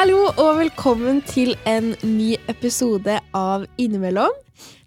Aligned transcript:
Hallo 0.00 0.30
og 0.40 0.54
velkommen 0.56 1.18
til 1.28 1.50
en 1.68 1.90
ny 2.00 2.30
episode 2.48 3.18
av 3.36 3.66
Innimellom. 3.76 4.32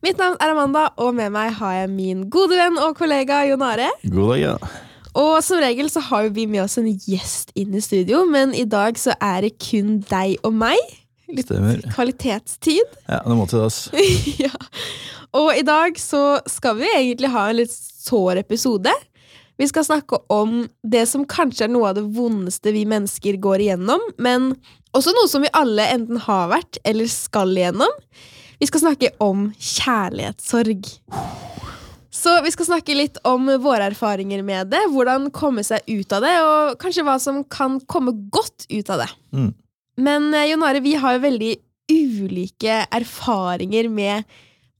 Mitt 0.02 0.18
navn 0.18 0.40
er 0.42 0.54
Amanda, 0.56 0.88
og 0.98 1.12
med 1.14 1.30
meg 1.36 1.52
har 1.60 1.76
jeg 1.84 1.92
min 1.92 2.24
gode 2.34 2.58
venn 2.58 2.80
og 2.82 2.96
kollega 2.98 3.44
Jon 3.46 3.62
Are. 3.62 3.92
God 4.08 4.32
dag, 4.32 4.42
ja. 4.42 4.56
Og 5.14 5.36
som 5.46 5.62
regel 5.62 5.92
så 5.94 6.02
har 6.08 6.32
vi 6.34 6.48
med 6.50 6.64
oss 6.64 6.80
en 6.82 6.90
gjest 6.90 7.54
inn 7.54 7.78
i 7.78 7.84
studio, 7.86 8.24
men 8.26 8.58
i 8.58 8.66
dag 8.66 8.98
så 8.98 9.14
er 9.22 9.46
det 9.46 9.54
kun 9.62 10.00
deg 10.10 10.40
og 10.42 10.58
meg. 10.64 10.82
Litt 11.30 11.46
Stemmer. 11.46 11.86
kvalitetstid. 11.94 12.98
Ja, 13.14 13.22
det 13.22 13.38
må 13.38 13.46
til 13.46 13.62
det, 13.62 13.70
ass. 13.70 14.40
ja. 14.42 14.50
Og 15.38 15.54
i 15.54 15.62
dag 15.62 16.02
så 16.02 16.40
skal 16.50 16.82
vi 16.82 16.90
egentlig 16.90 17.30
ha 17.38 17.52
en 17.52 17.62
litt 17.62 17.78
sår 17.78 18.42
episode. 18.42 18.98
Vi 19.62 19.68
skal 19.70 19.86
snakke 19.86 20.18
om 20.34 20.64
det 20.82 21.06
som 21.10 21.26
kanskje 21.30 21.68
er 21.68 21.74
noe 21.74 21.92
av 21.92 21.98
det 22.00 22.06
vondeste 22.16 22.74
vi 22.74 22.88
mennesker 22.90 23.38
går 23.42 23.66
igjennom, 23.68 24.02
men 24.18 24.54
også 24.98 25.14
noe 25.14 25.30
som 25.30 25.46
vi 25.46 25.52
alle 25.54 25.86
enten 25.94 26.22
har 26.26 26.50
vært 26.52 26.80
eller 26.88 27.10
skal 27.12 27.54
igjennom. 27.54 27.92
Vi 28.62 28.70
skal 28.70 28.86
snakke 28.86 29.12
om 29.22 29.52
kjærlighetssorg. 29.58 30.88
Så 32.14 32.34
vi 32.46 32.52
skal 32.54 32.70
snakke 32.70 32.96
litt 32.96 33.18
om 33.28 33.50
våre 33.62 33.90
erfaringer 33.90 34.44
med 34.46 34.70
det, 34.72 34.84
hvordan 34.94 35.32
komme 35.34 35.66
seg 35.66 35.86
ut 35.90 36.14
av 36.14 36.24
det, 36.24 36.34
og 36.46 36.78
kanskje 36.82 37.06
hva 37.06 37.18
som 37.22 37.42
kan 37.44 37.80
komme 37.90 38.14
godt 38.34 38.68
ut 38.70 38.92
av 38.94 39.04
det. 39.04 39.10
Mm. 39.34 39.52
Men 39.98 40.30
Jonare, 40.32 40.48
Jon 40.50 40.66
Are, 40.70 40.84
vi 40.86 40.94
har 41.02 41.18
jo 41.18 41.24
veldig 41.26 41.54
ulike 41.94 42.78
erfaringer 42.94 43.90
med 43.92 44.24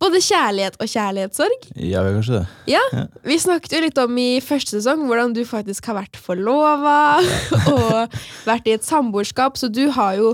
både 0.04 0.20
kjærlighet 0.24 0.78
og 0.82 0.90
kjærlighetssorg. 0.92 1.66
Ja, 1.80 2.04
vi 2.04 2.14
kanskje 2.18 2.36
det. 2.40 2.44
Ja, 2.74 2.84
Vi 3.24 3.40
snakket 3.40 3.76
jo 3.76 3.82
litt 3.86 4.00
om 4.02 4.18
i 4.20 4.42
første 4.44 4.78
sesong 4.78 5.06
hvordan 5.08 5.34
du 5.36 5.44
faktisk 5.48 5.88
har 5.90 6.02
vært 6.02 6.20
forlova 6.20 6.98
og 7.74 8.16
vært 8.48 8.68
i 8.68 8.76
et 8.76 8.88
samboerskap, 8.88 9.60
så 9.60 9.72
du 9.72 9.86
har 9.96 10.18
jo 10.20 10.34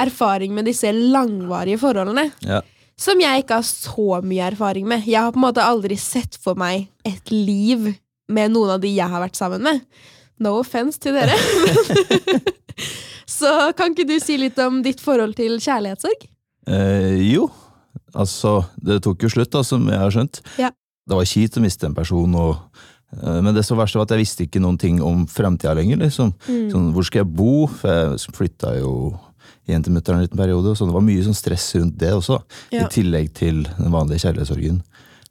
erfaring 0.00 0.54
med 0.56 0.70
disse 0.70 0.90
langvarige 0.92 1.80
forholdene. 1.82 2.30
Ja. 2.46 2.62
Som 3.00 3.20
jeg 3.22 3.44
ikke 3.44 3.60
har 3.60 3.66
så 3.66 4.20
mye 4.24 4.48
erfaring 4.50 4.88
med. 4.88 5.06
Jeg 5.08 5.22
har 5.24 5.32
på 5.32 5.40
en 5.40 5.46
måte 5.46 5.64
aldri 5.64 5.96
sett 6.00 6.36
for 6.40 6.58
meg 6.60 6.88
et 7.08 7.32
liv 7.32 7.92
med 8.30 8.52
noen 8.54 8.76
av 8.76 8.82
de 8.82 8.90
jeg 8.92 9.08
har 9.08 9.24
vært 9.24 9.40
sammen 9.40 9.64
med. 9.64 9.80
No 10.40 10.58
offense 10.60 11.00
til 11.00 11.16
dere. 11.16 11.36
så 13.40 13.72
kan 13.76 13.94
ikke 13.94 14.08
du 14.08 14.18
si 14.22 14.36
litt 14.40 14.60
om 14.62 14.82
ditt 14.84 15.00
forhold 15.04 15.36
til 15.40 15.56
kjærlighetssorg? 15.60 16.28
Eh, 16.70 17.16
jo, 17.32 17.48
altså, 18.14 18.64
det 18.82 19.02
tok 19.02 19.22
jo 19.22 19.28
slutt, 19.32 19.50
da, 19.52 19.62
som 19.66 19.86
jeg 19.88 19.98
har 19.98 20.10
skjønt. 20.14 20.40
Ja. 20.58 20.70
Det 21.08 21.16
var 21.18 21.24
kjipt 21.26 21.56
å 21.58 21.62
miste 21.64 21.86
en 21.88 21.94
person, 21.96 22.34
og, 22.34 22.56
eh, 23.22 23.40
men 23.40 23.54
det 23.54 23.64
så 23.66 23.76
verste 23.78 23.98
var 23.98 24.06
at 24.08 24.14
jeg 24.14 24.22
visste 24.24 24.44
ikke 24.46 24.60
noen 24.62 24.78
ting 24.78 25.00
om 25.02 25.26
fremtida 25.26 25.74
lenger. 25.74 25.98
liksom. 26.04 26.34
Mm. 26.48 26.70
Sånn, 26.70 26.92
hvor 26.94 27.04
skal 27.04 27.24
jeg 27.24 27.32
bo? 27.34 27.66
For 27.66 27.88
jeg 28.16 28.36
flytta 28.36 28.76
jo 28.80 28.92
hjem 29.70 29.84
til 29.84 29.94
mutter'n 29.94 30.18
en 30.18 30.24
liten 30.26 30.38
periode, 30.38 30.74
så 30.76 30.86
det 30.86 30.94
var 30.94 31.04
mye 31.06 31.22
sånn 31.24 31.36
stress 31.36 31.74
rundt 31.78 31.98
det 31.98 32.12
også. 32.12 32.40
Ja. 32.74 32.84
I 32.86 32.90
tillegg 32.90 33.32
til 33.34 33.64
den 33.64 33.90
vanlige 33.92 34.24
kjærlighetssorgen. 34.26 34.82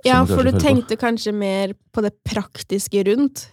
Ja, 0.07 0.21
for 0.25 0.43
du 0.47 0.55
tenkte 0.55 0.95
på. 0.95 1.01
kanskje 1.01 1.33
mer 1.35 1.73
på 1.91 2.01
det 2.01 2.13
praktiske 2.23 3.03
rundt. 3.03 3.49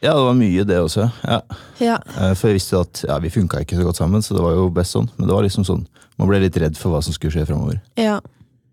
Ja, 0.00 0.12
det 0.14 0.22
var 0.28 0.34
mye 0.38 0.62
det 0.64 0.76
også. 0.78 1.08
ja. 1.26 1.40
Ja. 1.82 1.96
Eh, 2.16 2.34
For 2.38 2.48
jeg 2.48 2.60
visste 2.60 2.78
at 2.80 3.04
ja, 3.08 3.18
vi 3.18 3.30
funka 3.34 3.64
ikke 3.64 3.76
så 3.78 3.82
godt 3.82 3.98
sammen, 3.98 4.22
så 4.22 4.36
det 4.36 4.42
var 4.44 4.54
jo 4.54 4.68
best 4.70 4.94
sånn. 4.94 5.08
Men 5.18 5.26
det 5.26 5.34
var 5.34 5.42
liksom 5.42 5.66
sånn, 5.66 5.86
man 6.18 6.28
ble 6.30 6.38
litt 6.44 6.56
redd 6.56 6.76
for 6.78 6.92
hva 6.94 7.02
som 7.02 7.12
skulle 7.12 7.34
skje 7.34 7.46
framover. 7.48 7.80
Ja, 7.98 8.20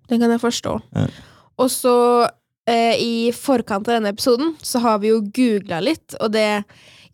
det 0.10 0.20
kan 0.22 0.32
jeg 0.32 0.44
forstå. 0.44 0.76
Ja. 0.96 1.08
Og 1.62 1.72
så, 1.72 1.98
eh, 2.68 2.96
i 3.00 3.32
forkant 3.32 3.88
av 3.88 3.98
denne 3.98 4.12
episoden, 4.14 4.56
så 4.62 4.82
har 4.84 5.00
vi 5.00 5.14
jo 5.14 5.22
googla 5.22 5.82
litt, 5.84 6.18
og 6.20 6.32
det 6.32 6.66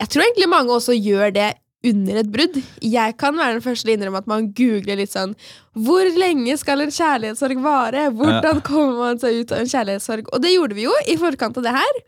Jeg 0.02 0.10
tror 0.10 0.24
egentlig 0.24 0.50
mange 0.50 0.74
også 0.74 0.96
gjør 0.98 1.32
det 1.32 1.54
under 1.86 2.20
et 2.22 2.30
brudd. 2.32 2.58
Jeg 2.82 3.16
kan 3.22 3.38
være 3.38 3.58
den 3.58 3.62
første 3.62 3.86
til 3.86 3.92
å 3.92 3.98
innrømme 3.98 4.22
at 4.22 4.30
man 4.30 4.50
googler 4.58 4.98
litt 4.98 5.14
sånn 5.14 5.36
Hvor 5.78 6.06
lenge 6.18 6.58
skal 6.58 6.82
en 6.82 6.94
kjærlighetssorg 6.94 7.62
vare? 7.62 8.10
Hvordan 8.10 8.62
kommer 8.66 8.98
man 8.98 9.22
seg 9.22 9.42
ut 9.42 9.54
av 9.54 9.64
en 9.64 9.72
kjærlighetssorg? 9.72 10.30
Og 10.34 10.42
det 10.42 10.54
gjorde 10.56 10.78
vi 10.78 10.88
jo 10.88 10.96
i 11.06 11.18
forkant 11.22 11.58
av 11.62 11.68
det 11.68 11.76
her. 11.78 12.02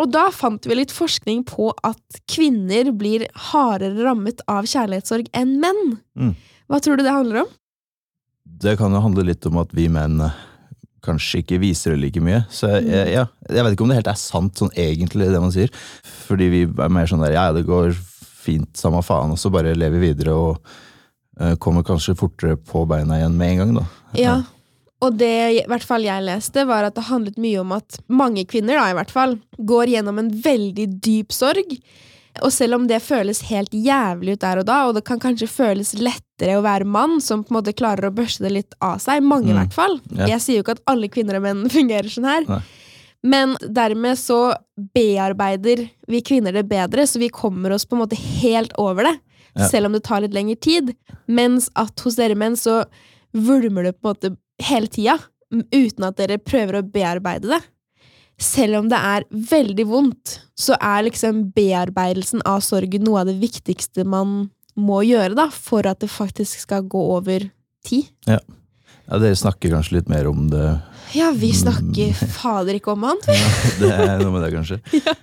Og 0.00 0.12
da 0.12 0.26
fant 0.32 0.64
vi 0.68 0.78
litt 0.78 0.94
forskning 0.94 1.42
på 1.48 1.70
at 1.84 2.20
kvinner 2.30 2.92
blir 2.96 3.26
hardere 3.50 4.06
rammet 4.06 4.40
av 4.48 4.68
kjærlighetssorg 4.70 5.28
enn 5.36 5.58
menn. 5.60 5.82
Mm. 6.16 6.32
Hva 6.72 6.80
tror 6.80 6.96
du 6.96 7.04
det 7.04 7.12
handler 7.12 7.42
om? 7.44 7.50
Det 8.62 8.76
kan 8.80 8.92
jo 8.94 9.02
handle 9.02 9.24
litt 9.26 9.46
om 9.48 9.60
at 9.62 9.72
vi 9.76 9.88
menn 9.92 10.20
eh, 10.22 10.38
kanskje 11.02 11.42
ikke 11.42 11.60
viser 11.62 11.94
det 11.94 12.02
like 12.04 12.22
mye. 12.22 12.44
Så 12.52 12.70
jeg, 12.76 13.10
ja, 13.14 13.26
jeg 13.48 13.64
vet 13.64 13.74
ikke 13.74 13.86
om 13.86 13.92
det 13.92 14.00
helt 14.00 14.12
er 14.12 14.20
sant 14.20 14.60
sånn 14.60 14.72
egentlig, 14.78 15.30
det 15.32 15.42
man 15.42 15.54
sier. 15.54 15.72
Fordi 16.28 16.48
vi 16.52 16.62
er 16.68 16.94
mer 16.94 17.10
sånn 17.10 17.24
der 17.24 17.36
ja, 17.36 17.48
det 17.54 17.64
går 17.66 17.94
fint, 18.42 18.70
samme 18.78 19.02
faen, 19.06 19.34
og 19.34 19.38
så 19.38 19.52
bare 19.54 19.74
lever 19.78 20.02
vi 20.02 20.10
videre 20.10 20.34
og 20.34 20.56
uh, 21.38 21.54
kommer 21.62 21.86
kanskje 21.86 22.16
fortere 22.18 22.56
på 22.58 22.84
beina 22.90 23.20
igjen 23.20 23.36
med 23.38 23.52
en 23.52 23.60
gang, 23.60 23.74
da. 23.78 23.84
Ja, 24.18 24.36
og 25.02 25.18
det 25.18 25.34
i 25.56 25.60
hvert 25.70 25.86
fall 25.86 26.06
jeg 26.06 26.26
leste, 26.26 26.64
var 26.68 26.86
at 26.86 26.96
det 26.98 27.08
handlet 27.08 27.38
mye 27.42 27.60
om 27.62 27.74
at 27.74 27.98
mange 28.10 28.44
kvinner 28.50 28.78
da, 28.78 28.88
i 28.90 28.96
hvert 28.98 29.14
fall, 29.14 29.36
går 29.58 29.94
gjennom 29.96 30.20
en 30.22 30.30
veldig 30.44 30.88
dyp 31.02 31.34
sorg. 31.34 31.74
Og 32.40 32.52
selv 32.54 32.78
om 32.78 32.86
det 32.88 33.02
føles 33.04 33.42
helt 33.50 33.74
jævlig 33.74 34.36
ut 34.36 34.44
der 34.44 34.62
og 34.62 34.68
da, 34.68 34.78
og 34.88 34.94
det 34.96 35.04
kan 35.08 35.20
kanskje 35.20 35.50
føles 35.50 35.92
lettere 36.42 36.58
å 36.58 36.62
være 36.64 36.84
mann 36.86 37.20
som 37.20 37.44
på 37.44 37.52
en 37.54 37.58
måte 37.60 37.74
klarer 37.74 38.08
å 38.10 38.14
børste 38.14 38.42
det 38.42 38.52
litt 38.52 38.74
av 38.82 38.98
seg, 38.98 39.22
mange 39.22 39.48
i 39.50 39.52
Mm. 39.52 39.58
hvert 39.62 39.72
fall. 39.74 40.00
Ja. 40.16 40.26
Jeg 40.26 40.40
sier 40.40 40.56
jo 40.56 40.62
ikke 40.64 40.76
at 40.78 40.82
alle 40.86 41.08
kvinner 41.08 41.36
og 41.36 41.42
menn 41.42 41.68
fungerer 41.78 42.08
sånn 42.10 42.24
her. 42.28 42.44
Nei. 42.48 42.60
Men 43.24 43.56
dermed 43.62 44.18
så 44.18 44.54
bearbeider 44.94 45.88
vi 46.08 46.20
kvinner 46.22 46.52
det 46.52 46.68
bedre, 46.68 47.06
så 47.06 47.18
vi 47.22 47.28
kommer 47.28 47.70
oss 47.72 47.84
på 47.86 47.94
en 47.96 48.02
måte 48.02 48.18
helt 48.18 48.72
over 48.78 49.04
det. 49.04 49.16
Ja. 49.54 49.68
Selv 49.68 49.86
om 49.86 49.92
det 49.92 50.02
tar 50.02 50.20
litt 50.24 50.34
lengre 50.34 50.56
tid. 50.58 50.94
Mens 51.28 51.68
at 51.76 51.98
hos 52.00 52.16
dere 52.16 52.34
menn 52.34 52.56
så 52.58 52.84
vulmer 53.32 53.84
det 53.84 53.94
på 54.00 54.08
en 54.08 54.14
måte 54.16 54.36
hele 54.66 54.88
tida, 54.88 55.18
uten 55.52 56.04
at 56.08 56.16
dere 56.16 56.38
prøver 56.38 56.80
å 56.80 56.82
bearbeide 56.90 57.48
det. 57.52 57.60
Selv 58.42 58.80
om 58.80 58.88
det 58.88 58.98
er 58.98 59.24
veldig 59.30 59.84
vondt, 59.86 60.40
så 60.58 60.74
er 60.80 61.04
liksom 61.06 61.52
bearbeidelsen 61.54 62.42
av 62.48 62.60
sorgen 62.64 63.04
noe 63.04 63.20
av 63.20 63.26
det 63.30 63.36
viktigste 63.38 64.04
man 64.08 64.50
må 64.78 65.02
gjøre 65.04 65.36
da, 65.36 65.48
for 65.52 65.86
at 65.88 66.00
det 66.02 66.10
faktisk 66.12 66.62
skal 66.64 66.86
gå 66.88 67.00
over 67.16 67.48
tid. 67.86 68.08
Ja, 68.28 68.40
Dere 69.12 69.36
snakker 69.36 69.72
kanskje 69.74 69.98
litt 69.98 70.08
mer 70.08 70.28
om 70.30 70.46
det. 70.52 70.66
Ja, 71.12 71.32
vi 71.36 71.50
snakker 71.56 72.14
fader 72.32 72.78
ikke 72.78 72.94
om 72.94 73.02
annet. 73.10 73.26
Det 73.80 73.90
er 73.92 74.22
noe 74.22 74.32
med 74.32 74.46
det, 74.46 74.52
kanskje. 74.54 74.78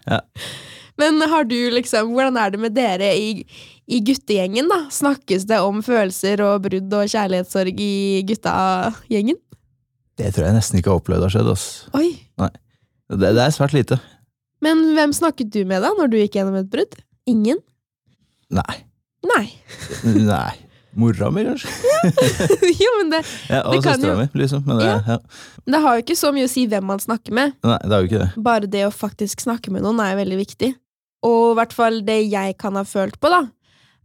Men 0.99 1.21
har 1.31 1.47
du 1.47 1.55
liksom, 1.71 2.11
hvordan 2.13 2.37
er 2.37 2.51
det 2.53 2.59
med 2.59 2.75
dere 2.75 3.13
i, 3.15 3.45
i 3.87 4.01
guttegjengen? 4.03 4.67
da? 4.69 4.81
Snakkes 4.91 5.47
det 5.49 5.61
om 5.63 5.79
følelser 5.85 6.43
og 6.43 6.65
brudd 6.67 6.91
og 6.99 7.07
kjærlighetssorg 7.09 7.79
i 7.79 7.93
gutta-gjengen? 8.27 9.39
Det 10.19 10.33
tror 10.35 10.49
jeg 10.49 10.57
nesten 10.57 10.81
ikke 10.81 10.91
har 10.91 10.99
opplevd 10.99 11.23
har 11.23 11.33
skjedd. 11.37 11.51
Oi, 11.95 12.09
Det, 13.15 13.21
det 13.23 13.45
er 13.45 13.55
svært 13.55 13.73
lite. 13.77 13.97
Men 14.61 14.89
hvem 14.97 15.15
snakket 15.15 15.53
du 15.55 15.63
med 15.63 15.81
da, 15.87 15.93
når 15.95 16.11
du 16.11 16.19
gikk 16.19 16.35
gjennom 16.35 16.59
et 16.59 16.67
brudd? 16.69 16.99
Ingen? 17.31 17.63
Nei. 18.51 18.81
Nei. 19.27 19.45
Nei. 20.05 20.55
Mora 20.99 21.29
mi, 21.31 21.43
kanskje? 21.45 21.69
jo, 22.81 22.89
men 22.99 23.11
det, 23.13 23.19
Ja, 23.49 23.59
og 23.67 23.75
Det 23.75 23.83
kan 23.85 23.99
søstera 23.99 24.15
mi, 24.17 24.27
liksom. 24.41 24.63
Men 24.65 24.79
det, 24.81 24.85
Ja. 24.87 24.99
ja. 25.07 25.17
det 25.69 25.81
har 25.83 25.97
jo 25.99 26.03
ikke 26.05 26.17
så 26.17 26.31
mye 26.33 26.47
å 26.47 26.51
si 26.51 26.63
hvem 26.71 26.87
man 26.89 26.99
snakker 27.03 27.35
med. 27.35 27.53
Nei, 27.63 27.77
det 27.85 27.93
er 27.93 27.99
jo 28.05 28.09
ikke 28.09 28.21
det. 28.23 28.29
Bare 28.47 28.69
det 28.77 28.85
å 28.87 28.93
faktisk 28.95 29.43
snakke 29.45 29.71
med 29.75 29.85
noen 29.85 29.99
er 30.03 30.15
jo 30.15 30.21
veldig 30.23 30.39
viktig. 30.41 30.71
Og 31.29 31.51
i 31.51 31.57
hvert 31.59 31.75
fall 31.75 32.01
det 32.07 32.17
jeg 32.31 32.57
kan 32.57 32.79
ha 32.79 32.83
følt 32.87 33.19
på, 33.21 33.29
da, 33.31 33.43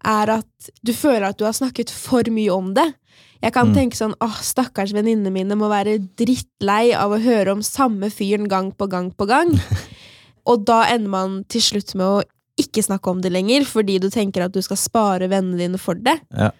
er 0.05 0.35
at 0.41 0.69
du 0.85 0.93
føler 0.93 1.31
at 1.31 1.39
du 1.41 1.47
har 1.49 1.57
snakket 1.57 1.91
for 1.95 2.27
mye 2.35 2.53
om 2.53 2.75
det. 2.77 2.91
Jeg 3.45 3.53
kan 3.57 3.69
Mm. 3.71 3.75
tenke 3.77 3.97
sånn 3.97 4.15
åh, 4.25 4.37
stakkars 4.45 4.93
venninnene 4.97 5.33
mine 5.33 5.57
må 5.57 5.69
være 5.73 5.99
drittlei 6.21 6.93
av 6.97 7.13
å 7.13 7.21
høre 7.21 7.53
om 7.53 7.63
samme 7.65 8.09
fyren 8.13 8.49
gang 8.49 8.73
på 8.73 8.89
gang 8.89 9.11
på 9.13 9.27
gang. 9.29 9.53
Og 10.49 10.65
da 10.69 10.83
ender 10.93 11.09
man 11.09 11.45
til 11.49 11.61
slutt 11.65 11.95
med 11.97 12.05
å 12.07 12.23
ikke 12.65 12.85
snakke 12.85 13.13
om 13.13 13.21
det 13.25 13.33
lenger, 13.35 13.67
fordi 13.69 13.99
du 14.03 14.09
tenker 14.13 14.47
at 14.47 14.55
du 14.55 14.63
skal 14.65 14.81
spare 14.81 15.31
vennene 15.31 15.61
dine 15.61 15.81
for 15.81 15.99
det. 15.99 16.17
Ja. 16.35 16.51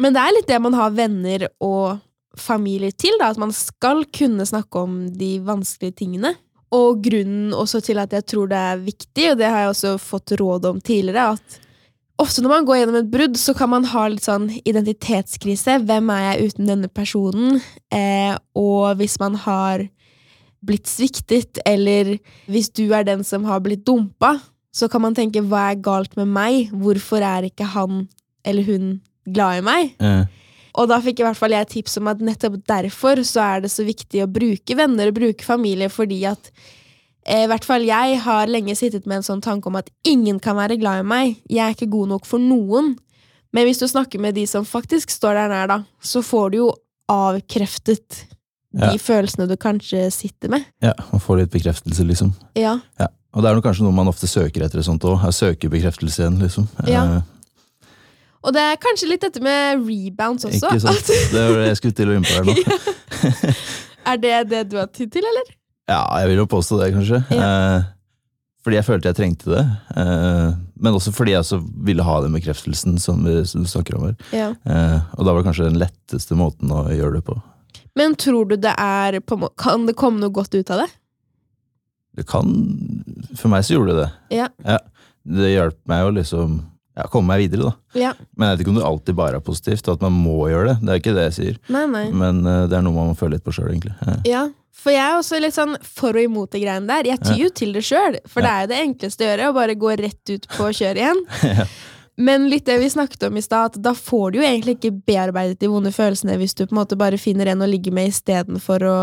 Men 0.00 0.16
det 0.16 0.22
er 0.22 0.34
litt 0.36 0.48
det 0.48 0.60
man 0.64 0.76
har 0.76 0.94
venner 0.96 1.46
og 1.62 2.00
familie 2.38 2.94
til, 2.96 3.14
da, 3.20 3.30
at 3.32 3.40
man 3.40 3.52
skal 3.54 4.06
kunne 4.14 4.46
snakke 4.48 4.86
om 4.86 5.02
de 5.18 5.34
vanskelige 5.44 5.98
tingene. 6.00 6.34
Og 6.72 7.02
grunnen 7.04 7.52
også 7.52 7.82
til 7.84 8.00
at 8.00 8.14
jeg 8.16 8.24
tror 8.32 8.48
det 8.48 8.60
er 8.60 8.86
viktig, 8.86 9.26
og 9.32 9.40
det 9.40 9.50
har 9.50 9.66
jeg 9.66 9.74
også 9.74 9.96
fått 10.00 10.32
råd 10.40 10.70
om 10.70 10.80
tidligere, 10.80 11.34
at 11.36 11.58
ofte 12.22 12.42
når 12.44 12.54
man 12.54 12.68
går 12.68 12.78
gjennom 12.80 13.00
et 13.02 13.10
brudd, 13.12 13.36
så 13.40 13.54
kan 13.56 13.70
man 13.72 13.88
ha 13.92 14.06
litt 14.08 14.24
sånn 14.24 14.48
identitetskrise. 14.62 15.80
Hvem 15.84 16.12
er 16.14 16.22
jeg 16.24 16.52
uten 16.52 16.70
denne 16.70 16.88
personen? 16.92 17.58
Eh, 17.92 18.32
og 18.56 18.96
hvis 19.00 19.18
man 19.20 19.36
har 19.44 19.84
blitt 20.62 20.88
sviktet, 20.88 21.58
eller 21.66 22.14
hvis 22.50 22.70
du 22.70 22.86
er 22.94 23.04
den 23.08 23.26
som 23.26 23.44
har 23.48 23.62
blitt 23.64 23.84
dumpa, 23.88 24.36
så 24.72 24.88
kan 24.88 25.02
man 25.04 25.14
tenke 25.14 25.42
hva 25.44 25.70
er 25.72 25.80
galt 25.84 26.16
med 26.16 26.28
meg? 26.32 26.70
Hvorfor 26.72 27.20
er 27.22 27.48
ikke 27.50 27.66
han 27.74 28.06
eller 28.44 28.64
hun 28.66 28.86
glad 29.28 29.58
i 29.60 29.64
meg? 29.66 29.90
Eh, 30.00 30.24
Og 30.74 30.88
da 30.88 30.96
fikk 31.04 31.20
i 31.20 31.24
hvert 31.26 31.36
fall 31.36 31.52
jeg 31.52 31.68
tips 31.68 31.98
om 32.00 32.08
at 32.08 32.22
nettopp 32.24 32.54
derfor 32.66 33.20
så 33.28 33.42
er 33.44 33.60
det 33.60 33.70
så 33.70 33.84
viktig 33.84 34.22
å 34.24 34.30
bruke 34.32 34.76
venner 34.78 35.10
og 35.12 35.18
bruke 35.18 35.44
familie, 35.44 35.90
fordi 35.92 36.22
at 36.24 36.48
eh, 37.26 37.42
i 37.44 37.48
hvert 37.50 37.64
fall 37.68 37.84
jeg 37.84 38.16
har 38.24 38.48
lenge 38.48 38.72
sittet 38.80 39.04
med 39.06 39.20
en 39.20 39.26
sånn 39.26 39.42
tanke 39.44 39.68
om 39.68 39.76
at 39.76 39.90
ingen 40.08 40.40
kan 40.40 40.56
være 40.56 40.78
glad 40.80 41.04
i 41.04 41.08
meg. 41.10 41.36
Jeg 41.52 41.60
er 41.66 41.76
ikke 41.76 41.90
god 41.92 42.08
nok 42.16 42.24
for 42.26 42.40
noen. 42.40 42.94
Men 43.52 43.68
hvis 43.68 43.82
du 43.82 43.86
snakker 43.86 44.18
med 44.18 44.34
de 44.34 44.46
som 44.48 44.64
faktisk 44.64 45.12
står 45.12 45.36
der 45.36 45.52
nær, 45.52 45.68
da, 45.68 45.78
så 46.00 46.22
får 46.24 46.50
du 46.54 46.56
jo 46.62 46.70
avkreftet 47.12 48.24
de 48.72 48.80
Ja. 48.88 48.96
følelsene 48.96 49.46
du 49.48 49.56
kanskje 49.60 50.06
sitter 50.10 50.48
med. 50.48 50.64
Ja, 50.80 50.94
Man 51.12 51.20
får 51.20 51.36
litt 51.42 51.50
bekreftelse, 51.52 52.04
liksom. 52.08 52.32
Ja. 52.56 52.78
Ja. 52.98 53.08
Og 53.32 53.42
det 53.42 53.48
er 53.50 53.60
kanskje 53.64 53.84
noe 53.86 53.96
man 53.96 54.10
ofte 54.10 54.28
søker 54.28 54.66
etter 54.66 54.82
sånt 54.84 55.04
òg. 55.08 55.22
Søker 55.32 55.70
bekreftelse 55.72 56.20
igjen, 56.24 56.38
liksom. 56.42 56.66
Ja. 56.86 57.04
Eh, 57.16 57.22
Og 58.42 58.52
det 58.52 58.60
er 58.60 58.76
kanskje 58.82 59.08
litt 59.08 59.22
dette 59.22 59.40
med 59.40 59.84
rebounds 59.86 60.44
også. 60.44 60.68
ikke 60.72 60.80
sant? 60.82 61.06
Det 61.32 61.40
var 61.46 61.60
det 61.62 61.68
jeg 61.70 61.76
skulle 61.78 61.94
til 62.00 62.10
å 62.10 62.16
inn 62.18 62.26
på 62.26 62.36
her 62.36 62.44
nå. 62.44 62.54
ja. 62.66 63.54
er 64.12 64.16
det 64.20 64.36
det 64.50 64.62
du 64.72 64.76
har 64.80 64.88
tid 64.92 65.12
til, 65.14 65.24
eller? 65.28 65.52
Ja, 65.88 66.00
jeg 66.22 66.32
vil 66.32 66.40
jo 66.42 66.46
påstå 66.50 66.78
det, 66.82 66.88
kanskje. 66.96 67.20
Eh, 67.36 67.84
fordi 68.62 68.76
jeg 68.78 68.86
følte 68.86 69.10
jeg 69.12 69.18
trengte 69.18 69.50
det. 69.54 69.62
Eh, 69.98 70.50
men 70.82 70.98
også 70.98 71.12
fordi 71.14 71.32
jeg 71.36 71.42
også 71.44 71.60
ville 71.86 72.04
ha 72.06 72.18
den 72.24 72.34
bekreftelsen 72.36 72.98
som, 73.02 73.22
vi- 73.26 73.44
som 73.46 73.62
du 73.64 73.70
snakker 73.70 73.96
om 73.98 74.08
her. 74.10 74.16
Ja. 74.34 74.50
Eh, 74.66 74.98
og 75.16 75.24
da 75.24 75.32
var 75.32 75.40
det 75.42 75.48
kanskje 75.48 75.70
den 75.70 75.80
letteste 75.82 76.36
måten 76.38 76.70
å 76.74 76.84
gjøre 76.90 77.16
det 77.20 77.24
på. 77.30 77.38
Men 77.98 78.14
tror 78.16 78.46
du 78.48 78.54
det 78.56 78.72
er 78.80 79.18
Kan 79.60 79.86
det 79.86 79.94
komme 80.00 80.18
noe 80.22 80.32
godt 80.32 80.54
ut 80.56 80.70
av 80.72 80.82
det? 80.84 80.90
Det 82.12 82.26
kan 82.28 82.50
For 83.38 83.48
meg 83.52 83.64
så 83.64 83.78
gjorde 83.78 83.94
det 83.96 84.04
det. 84.04 84.42
Ja. 84.42 84.78
Det 85.22 85.52
hjalp 85.54 85.78
meg 85.88 86.04
å 86.04 86.14
liksom 86.18 86.60
ja, 86.92 87.06
komme 87.08 87.32
meg 87.32 87.46
videre, 87.46 87.70
da. 87.70 87.98
Ja. 87.98 88.10
Men 88.36 88.50
jeg 88.50 88.56
vet 88.56 88.64
ikke 88.64 88.72
om 88.74 88.80
det 88.80 88.88
alltid 88.88 89.16
bare 89.16 89.38
er 89.38 89.44
positivt, 89.44 89.86
og 89.88 89.96
at 89.96 90.02
man 90.04 90.16
må 90.16 90.34
gjøre 90.50 90.72
det. 90.72 90.74
Det 90.82 90.92
er 90.92 91.00
ikke 91.00 91.14
det 91.16 91.28
jeg 91.30 91.36
sier. 91.38 91.60
Nei, 91.72 91.86
nei. 91.88 92.02
Men 92.12 92.42
uh, 92.44 92.64
det 92.68 92.76
er 92.76 92.84
noe 92.84 92.96
man 92.96 93.12
må 93.12 93.16
føle 93.16 93.38
litt 93.38 93.46
på 93.46 93.54
sjøl, 93.56 93.70
egentlig. 93.72 93.94
Ja. 94.04 94.18
Ja, 94.28 94.42
for 94.82 94.92
jeg 94.92 95.04
er 95.04 95.16
også 95.16 95.40
litt 95.40 95.56
sånn 95.56 95.78
for 95.86 96.16
og 96.18 96.26
imot 96.26 96.52
de 96.52 96.62
greiene 96.64 96.90
der. 96.90 97.08
Jeg 97.14 97.22
tyr 97.22 97.40
jo 97.46 97.48
til 97.54 97.72
det 97.76 97.84
sjøl, 97.86 98.20
for 98.28 98.44
det 98.44 98.52
er 98.52 98.66
jo 98.66 98.70
det 98.74 98.82
enkleste 98.82 99.24
å 99.24 99.30
gjøre, 99.30 99.48
å 99.48 99.56
bare 99.56 99.80
gå 99.80 99.96
rett 100.02 100.34
ut 100.34 100.46
på 100.56 100.70
kjøret 100.82 101.02
igjen. 101.06 101.26
Ja. 101.62 101.66
Men 102.22 102.44
litt 102.52 102.66
det 102.68 102.74
vi 102.76 102.90
snakket 102.92 103.22
om 103.24 103.38
i 103.40 103.42
stad, 103.42 103.72
at 103.72 103.82
da 103.82 103.94
får 103.96 104.34
du 104.34 104.36
jo 104.38 104.44
egentlig 104.44 104.74
ikke 104.76 104.90
bearbeidet 105.08 105.56
de 105.62 105.70
vonde 105.72 105.88
følelsene 105.96 106.36
hvis 106.36 106.52
du 106.52 106.66
på 106.66 106.74
en 106.74 106.82
måte 106.82 106.98
bare 107.00 107.16
finner 107.18 107.48
en 107.48 107.64
å 107.64 107.68
ligge 107.68 107.88
med 107.94 108.10
istedenfor 108.10 108.84
å 108.84 108.98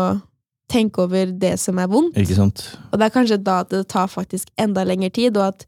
tenke 0.70 1.02
over 1.04 1.32
det 1.42 1.56
som 1.60 1.78
er 1.82 1.88
vondt. 1.90 2.16
Ikke 2.20 2.38
sant? 2.38 2.64
Og 2.92 2.98
det 3.00 3.08
er 3.10 3.16
kanskje 3.18 3.40
da 3.42 3.60
at 3.64 3.72
det 3.74 3.86
tar 3.90 4.10
faktisk 4.12 4.52
enda 4.60 4.86
lengre 4.86 5.10
tid, 5.12 5.36
og 5.36 5.50
at 5.54 5.66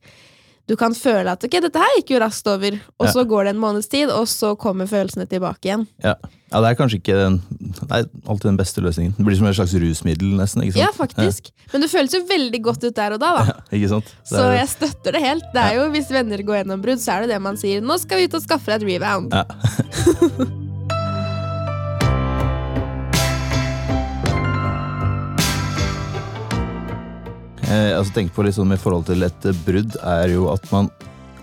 du 0.70 0.76
kan 0.78 0.94
føle 0.94 1.26
at 1.34 1.42
ok, 1.42 1.56
dette 1.64 1.80
her 1.82 1.96
gikk 1.98 2.12
jo 2.14 2.20
raskt 2.22 2.46
over, 2.48 2.76
og 3.02 3.08
Ja. 3.08 3.12
så 3.12 3.24
går 3.28 3.44
det 3.48 3.50
en 3.56 3.60
måneds 3.60 3.88
tid, 3.90 4.12
og 4.14 4.28
så 4.30 4.52
kommer 4.56 4.86
følelsene 4.86 5.26
tilbake 5.28 5.66
igjen. 5.66 5.82
Ja. 6.04 6.14
ja, 6.52 6.60
det 6.62 6.70
er 6.70 6.76
kanskje 6.78 7.00
ikke 7.00 7.16
den, 7.18 7.40
det 7.50 7.90
er 7.98 8.06
alltid 8.30 8.46
den 8.46 8.60
beste 8.60 8.80
løsningen. 8.80 9.16
Det 9.18 9.26
blir 9.26 9.36
som 9.40 9.50
et 9.50 9.58
slags 9.58 9.74
rusmiddel, 9.74 10.30
nesten. 10.38 10.62
ikke 10.62 10.78
sant? 10.78 10.84
Ja, 10.86 10.92
faktisk. 10.94 11.50
Men 11.74 11.82
det 11.82 11.90
føles 11.90 12.14
jo 12.14 12.22
veldig 12.30 12.62
godt 12.62 12.86
ut 12.86 12.94
der 12.94 13.18
og 13.18 13.20
da, 13.20 13.32
da. 13.40 13.44
Ja, 13.50 13.58
ikke 13.80 13.90
sant? 13.96 14.14
Er... 14.22 14.30
Så 14.36 14.46
jeg 14.54 14.68
støtter 14.76 15.18
det 15.18 15.24
helt. 15.26 15.50
Det 15.52 15.66
er 15.66 15.80
jo 15.80 15.90
Hvis 15.98 16.14
venner 16.14 16.46
går 16.46 16.62
gjennom 16.62 16.86
brudd, 16.86 17.02
så 17.02 17.18
er 17.18 17.26
det 17.26 17.34
det 17.34 17.42
man 17.42 17.58
sier. 17.58 17.82
Nå 17.82 17.98
skal 17.98 18.22
vi 18.22 18.30
ut 18.30 18.38
og 18.38 18.46
skaffe 18.46 18.70
deg 18.70 18.86
et 18.86 18.90
rebound. 18.94 19.34
Ja. 19.34 20.52
Eh, 27.72 27.92
altså 27.96 28.12
tenk 28.18 28.32
på 28.36 28.44
litt 28.44 28.56
sånn 28.58 28.68
med 28.72 28.80
forhold 28.82 29.06
til 29.08 29.22
et 29.24 29.46
brudd, 29.66 29.96
er 30.02 30.34
jo 30.34 30.48
at 30.52 30.66
man 30.74 30.90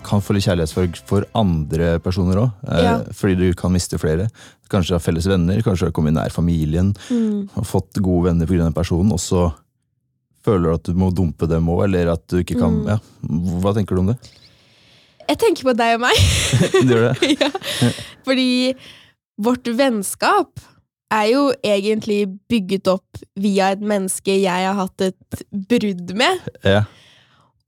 kan 0.06 0.22
få 0.24 0.32
litt 0.36 0.46
kjærlighetssorg 0.46 0.96
for 1.08 1.26
andre 1.36 1.96
personer 2.04 2.38
òg. 2.44 2.52
Eh, 2.70 2.82
Ja. 2.86 2.94
Fordi 3.16 3.36
du 3.36 3.48
kan 3.58 3.72
miste 3.74 3.98
flere. 4.00 4.28
Kanskje 4.70 4.94
har 4.96 5.02
felles 5.02 5.26
venner, 5.26 5.60
kanskje 5.66 5.88
har 5.88 5.92
kommet 5.96 6.14
nær 6.14 6.30
familien. 6.32 6.92
Mm. 7.10 7.48
Har 7.56 7.64
fått 7.66 7.98
gode 8.00 8.28
venner 8.30 8.46
pga. 8.46 8.62
den 8.64 8.72
personen, 8.76 9.12
og 9.12 9.18
så 9.18 9.52
føler 10.44 10.70
du 10.70 10.74
at 10.74 10.82
du 10.84 10.94
må 10.94 11.10
dumpe 11.12 11.46
dem 11.48 11.66
òg, 11.68 11.84
eller 11.84 12.12
at 12.14 12.26
du 12.28 12.38
ikke 12.42 12.58
kan 12.58 12.72
Mm. 12.80 12.86
ja. 12.88 12.98
Hva 13.60 13.74
tenker 13.74 13.94
du 13.96 14.00
om 14.00 14.06
det? 14.14 14.18
Jeg 15.28 15.38
tenker 15.38 15.62
på 15.64 15.76
deg 15.76 15.94
og 15.94 16.00
meg. 16.00 16.16
Du 16.86 16.94
gjør 16.94 17.12
det? 17.12 17.36
ja. 17.40 17.50
Fordi 18.24 18.74
vårt 19.38 19.64
vennskap 19.76 20.60
er 21.10 21.26
jo 21.32 21.44
egentlig 21.66 22.24
bygget 22.50 22.90
opp 22.92 23.20
via 23.40 23.72
et 23.74 23.82
menneske 23.82 24.36
jeg 24.38 24.66
har 24.66 24.76
hatt 24.78 25.06
et 25.10 25.44
brudd 25.50 26.12
med. 26.18 26.50
Ja. 26.66 26.84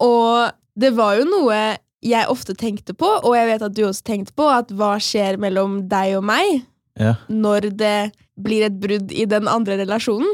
Og 0.03 0.53
det 0.79 0.93
var 0.97 1.19
jo 1.19 1.27
noe 1.29 1.59
jeg 2.03 2.31
ofte 2.31 2.55
tenkte 2.59 2.95
på, 2.99 3.07
og 3.07 3.35
jeg 3.37 3.49
vet 3.53 3.65
at 3.67 3.75
du 3.77 3.85
også 3.87 4.07
tenkte 4.07 4.35
på, 4.39 4.47
at 4.51 4.73
hva 4.75 4.97
skjer 5.03 5.39
mellom 5.43 5.85
deg 5.91 6.17
og 6.19 6.27
meg 6.27 6.63
ja. 6.99 7.15
når 7.31 7.71
det 7.79 7.99
blir 8.43 8.67
et 8.67 8.79
brudd 8.83 9.13
i 9.15 9.27
den 9.31 9.51
andre 9.51 9.79
relasjonen. 9.83 10.31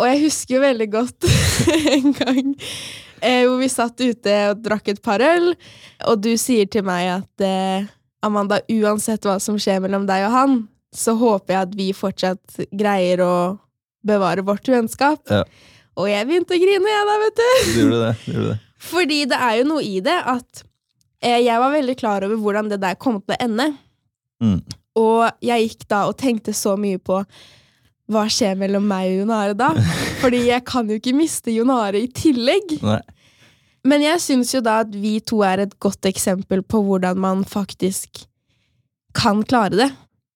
Og 0.00 0.08
jeg 0.08 0.22
husker 0.24 0.56
jo 0.56 0.64
veldig 0.64 0.88
godt 0.90 1.28
en 1.94 2.14
gang 2.16 2.54
eh, 3.22 3.44
hvor 3.46 3.58
vi 3.60 3.70
satt 3.70 4.02
ute 4.02 4.36
og 4.50 4.62
drakk 4.64 4.92
et 4.92 5.02
par 5.04 5.22
øl, 5.22 5.52
og 6.08 6.22
du 6.24 6.32
sier 6.40 6.66
til 6.70 6.86
meg 6.86 7.10
at 7.20 7.46
eh, 7.46 7.90
Amanda, 8.22 8.60
uansett 8.70 9.26
hva 9.26 9.38
som 9.42 9.58
skjer 9.60 9.82
mellom 9.82 10.06
deg 10.10 10.26
og 10.28 10.34
han, 10.34 10.58
så 10.92 11.14
håper 11.16 11.54
jeg 11.54 11.68
at 11.68 11.76
vi 11.76 11.88
fortsatt 11.96 12.58
greier 12.70 13.22
å 13.24 13.34
bevare 14.04 14.44
vårt 14.44 14.68
vennskap. 14.68 15.22
Ja. 15.30 15.44
Og 16.00 16.08
jeg 16.08 16.28
begynte 16.28 16.56
å 16.56 16.60
grine, 16.60 16.92
jeg 16.92 17.08
da, 17.08 17.16
vet 17.22 17.40
du. 17.40 17.46
Du 17.46 17.80
det. 17.92 18.12
Du 18.24 18.28
gjorde 18.34 18.50
det. 18.52 18.58
Fordi 18.92 19.22
det 19.30 19.38
er 19.38 19.56
jo 19.60 19.66
noe 19.70 19.82
i 19.86 19.98
det 20.02 20.18
at 20.32 20.62
eh, 21.22 21.40
jeg 21.44 21.62
var 21.62 21.74
veldig 21.74 21.96
klar 22.00 22.26
over 22.26 22.40
hvordan 22.42 22.70
det 22.72 22.80
der 22.82 22.98
kom 23.00 23.20
til 23.22 23.36
å 23.36 23.42
ende. 23.44 23.68
Mm. 24.42 24.58
Og 24.98 25.44
jeg 25.44 25.68
gikk 25.68 25.84
da 25.92 26.04
og 26.10 26.16
tenkte 26.20 26.54
så 26.56 26.74
mye 26.80 27.00
på 27.00 27.22
hva 28.12 28.24
skjer 28.28 28.58
mellom 28.60 28.84
meg 28.88 29.12
og 29.12 29.20
Jonare 29.22 29.56
da? 29.56 29.70
Fordi 30.22 30.42
jeg 30.48 30.66
kan 30.68 30.90
jo 30.90 30.98
ikke 30.98 31.14
miste 31.16 31.54
Jonare 31.54 32.02
i 32.02 32.10
tillegg. 32.10 32.76
Nei. 32.84 33.00
Men 33.88 34.04
jeg 34.04 34.22
syns 34.22 34.52
jo 34.54 34.60
da 34.62 34.80
at 34.84 34.92
vi 34.94 35.16
to 35.26 35.40
er 35.46 35.64
et 35.64 35.72
godt 35.82 36.06
eksempel 36.06 36.62
på 36.62 36.82
hvordan 36.86 37.18
man 37.18 37.46
faktisk 37.48 38.24
kan 39.18 39.42
klare 39.46 39.78
det. 39.78 39.88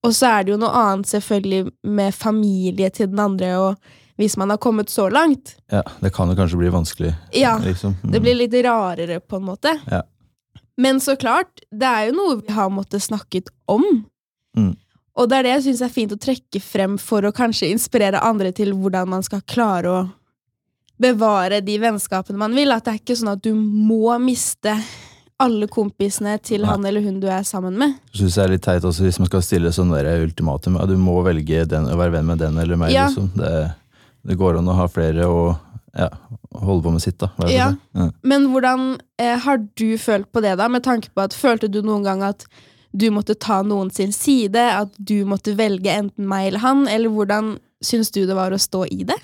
Og 0.07 0.15
så 0.15 0.31
er 0.31 0.47
det 0.47 0.55
jo 0.55 0.59
noe 0.63 0.73
annet 0.79 1.11
selvfølgelig 1.11 1.63
med 1.99 2.15
familie 2.15 2.91
til 2.95 3.11
den 3.13 3.23
andre, 3.23 3.53
og 3.59 4.21
hvis 4.21 4.37
man 4.41 4.53
har 4.55 4.61
kommet 4.63 4.89
så 4.93 5.09
langt. 5.13 5.57
Ja, 5.73 5.83
det 6.01 6.13
kan 6.17 6.31
jo 6.31 6.37
kanskje 6.39 6.61
bli 6.63 6.73
vanskelig, 6.73 7.13
Ja, 7.37 7.57
liksom. 7.61 7.99
Mm. 8.03 8.13
det 8.15 8.21
blir 8.25 8.39
litt 8.39 8.55
rarere 8.65 9.21
på 9.21 9.37
en 9.41 9.49
måte. 9.51 9.75
Ja. 9.91 10.03
Men 10.77 11.01
så 11.01 11.17
klart, 11.17 11.61
det 11.73 11.89
er 11.89 12.09
jo 12.11 12.17
noe 12.17 12.41
vi 12.41 12.53
har 12.53 12.71
måttet 12.73 13.05
snakket 13.05 13.49
om. 13.69 13.85
Mm. 14.57 14.75
Og 15.17 15.29
det 15.29 15.39
er 15.39 15.47
det 15.47 15.53
jeg 15.55 15.65
syns 15.71 15.83
er 15.87 15.93
fint 15.93 16.13
å 16.13 16.21
trekke 16.21 16.61
frem 16.61 16.99
for 17.01 17.25
å 17.25 17.33
kanskje 17.33 17.71
inspirere 17.73 18.21
andre 18.21 18.53
til 18.57 18.75
hvordan 18.77 19.09
man 19.09 19.25
skal 19.25 19.41
klare 19.49 19.93
å 19.93 20.01
bevare 21.01 21.63
de 21.65 21.79
vennskapene 21.81 22.41
man 22.41 22.57
vil. 22.57 22.73
At 22.73 22.85
det 22.85 22.93
er 22.95 23.01
ikke 23.01 23.17
sånn 23.17 23.33
at 23.33 23.45
du 23.45 23.55
må 23.57 24.13
miste 24.21 24.77
alle 25.43 25.69
kompisene 25.69 26.37
til 26.41 26.63
Nei. 26.65 26.71
han 26.71 26.87
eller 26.89 27.05
hun 27.05 27.19
du 27.21 27.27
er 27.29 27.45
sammen 27.45 27.77
med. 27.81 27.97
Synes 28.17 28.39
jeg 28.39 28.47
er 28.47 28.55
litt 28.55 28.65
teit 28.65 28.85
også 28.87 29.05
hvis 29.05 29.19
man 29.21 29.29
skal 29.29 29.45
stille 29.45 29.73
sånn 29.75 29.93
der 29.93 30.09
ultimatum. 30.23 30.79
Ja, 30.81 30.87
du 30.89 30.97
må 31.01 31.19
velge 31.27 31.67
den, 31.69 31.91
å 31.93 31.99
være 32.01 32.17
venn 32.17 32.31
med 32.31 32.41
den 32.41 32.57
eller 32.63 32.81
meg. 32.81 32.95
Ja. 32.95 33.09
Liksom. 33.11 33.33
Det, 33.37 33.53
det 34.27 34.39
går 34.41 34.61
an 34.61 34.73
å 34.73 34.79
ha 34.79 34.89
flere 34.93 35.29
og 35.29 35.51
ja, 35.97 36.09
holde 36.61 36.85
på 36.85 36.95
med 36.95 37.05
sitt, 37.05 37.19
da. 37.21 37.31
Ja. 37.49 37.71
Ja. 37.97 38.09
Men 38.27 38.49
hvordan 38.53 38.97
eh, 39.21 39.37
har 39.45 39.61
du 39.81 39.89
følt 40.01 40.29
på 40.33 40.43
det, 40.45 40.57
da? 40.61 40.69
Med 40.73 40.85
tanke 40.85 41.13
på 41.13 41.25
at 41.25 41.37
Følte 41.37 41.71
du 41.73 41.83
noen 41.85 42.05
gang 42.05 42.25
at 42.25 42.45
du 42.97 43.09
måtte 43.13 43.37
ta 43.37 43.63
noen 43.65 43.93
sin 43.93 44.13
side? 44.17 44.61
At 44.61 44.93
du 44.97 45.25
måtte 45.29 45.57
velge 45.57 45.93
enten 45.93 46.29
meg 46.29 46.51
eller 46.51 46.65
han? 46.65 46.85
Eller 46.89 47.13
hvordan 47.13 47.57
syns 47.85 48.13
du 48.13 48.25
det 48.29 48.37
var 48.37 48.53
å 48.53 48.61
stå 48.61 48.87
i 48.93 49.05
det? 49.09 49.19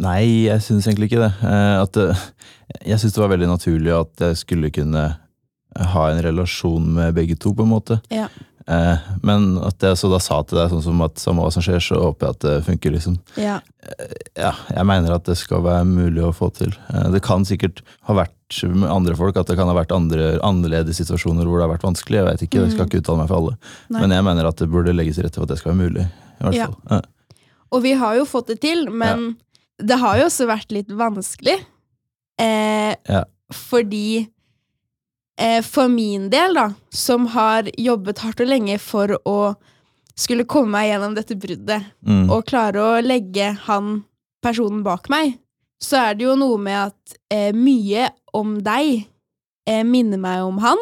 Nei, 0.00 0.46
jeg 0.48 0.62
syns 0.64 0.86
egentlig 0.88 1.10
ikke 1.10 1.20
det. 1.26 1.32
Eh, 1.44 1.82
At 1.82 1.98
jeg 2.86 2.98
syns 3.02 3.12
det 3.12 3.20
var 3.20 3.32
veldig 3.34 3.50
naturlig 3.50 3.92
at 3.92 4.22
jeg 4.28 4.36
skulle 4.40 4.70
kunne 4.72 5.16
ha 5.76 6.06
en 6.10 6.22
relasjon 6.24 6.86
med 6.94 7.14
begge 7.16 7.36
to, 7.40 7.52
på 7.56 7.62
en 7.64 7.72
måte. 7.72 8.00
Ja. 8.12 8.28
Eh, 8.68 8.98
Men 9.22 9.58
at 9.58 9.80
jeg 9.82 9.96
så 9.98 10.08
da 10.12 10.18
sa 10.22 10.42
til 10.42 10.58
deg 10.58 10.70
sånn 10.70 10.82
som 10.84 11.00
at 11.04 11.16
samme 11.20 11.42
hva 11.44 11.52
som 11.52 11.62
skjer, 11.64 11.80
så 11.82 11.98
håper 12.00 12.26
jeg 12.28 12.36
at 12.36 12.40
det 12.46 12.56
funker, 12.68 12.92
liksom. 12.96 13.18
Ja. 13.36 13.60
Ja, 14.38 14.52
jeg 14.70 14.86
mener 14.86 15.12
at 15.16 15.24
det 15.28 15.36
skal 15.40 15.62
være 15.64 15.84
mulig 15.88 16.22
å 16.24 16.32
få 16.36 16.48
til. 16.54 16.72
Eh, 16.92 17.10
Det 17.12 17.22
kan 17.22 17.44
sikkert 17.44 17.82
ha 18.08 18.14
vært 18.14 18.32
med 18.68 18.88
andre 18.90 19.16
folk, 19.16 19.36
at 19.40 19.46
det 19.48 19.56
kan 19.56 19.66
ha 19.68 19.74
vært 19.74 19.92
andre, 19.96 20.38
annerledes 20.44 20.96
situasjoner 21.00 21.44
hvor 21.48 21.58
det 21.58 21.68
har 21.68 21.72
vært 21.76 21.86
vanskelig. 21.88 22.18
Jeg 22.20 22.26
vet 22.28 22.42
ikke, 22.48 22.60
jeg 22.66 22.72
skal 22.76 22.86
ikke 22.88 23.00
uttale 23.00 23.18
meg 23.22 23.28
for 23.32 23.36
alle. 23.40 23.56
Nei. 23.90 24.00
Men 24.04 24.10
jeg 24.16 24.24
mener 24.28 24.46
at 24.48 24.56
det 24.60 24.68
burde 24.72 24.92
legges 24.96 25.16
til 25.16 25.24
rette 25.24 25.36
for 25.40 25.44
at 25.48 25.54
det 25.54 25.58
skal 25.62 25.72
være 25.72 25.84
mulig. 25.88 26.04
i 26.08 26.44
hvert 26.44 26.54
Ja. 26.54 26.66
fall. 26.66 26.76
Ja. 26.90 27.00
Og 27.72 27.82
vi 27.82 27.92
har 27.94 28.16
jo 28.16 28.24
fått 28.28 28.46
det 28.48 28.60
til, 28.60 28.90
men 28.90 29.36
det 29.82 29.98
har 30.00 30.18
jo 30.20 30.24
også 30.28 30.46
vært 30.50 30.72
litt 30.74 30.88
vanskelig. 30.88 31.58
Eh, 32.40 32.94
Ja. 33.08 33.24
Fordi 33.52 34.28
eh, 35.38 35.60
For 35.62 35.88
min 35.88 36.30
del, 36.32 36.54
da, 36.54 36.70
som 36.90 37.26
har 37.34 37.68
jobbet 37.78 38.18
hardt 38.24 38.40
og 38.40 38.48
lenge 38.48 38.78
for 38.80 39.16
å 39.28 39.54
skulle 40.16 40.44
komme 40.44 40.70
meg 40.76 40.90
gjennom 40.90 41.14
dette 41.16 41.34
bruddet, 41.40 41.84
Mm. 42.06 42.30
og 42.30 42.44
klare 42.46 42.76
å 42.80 43.02
legge 43.04 43.52
han 43.66 44.04
personen 44.42 44.82
bak 44.84 45.08
meg, 45.10 45.38
så 45.80 45.96
er 46.10 46.14
det 46.14 46.24
jo 46.26 46.34
noe 46.36 46.58
med 46.58 46.78
at 46.92 47.16
eh, 47.30 47.52
mye 47.52 48.10
om 48.34 48.58
deg 48.62 49.06
eh, 49.66 49.82
minner 49.84 50.18
meg 50.18 50.42
om 50.44 50.58
han, 50.58 50.78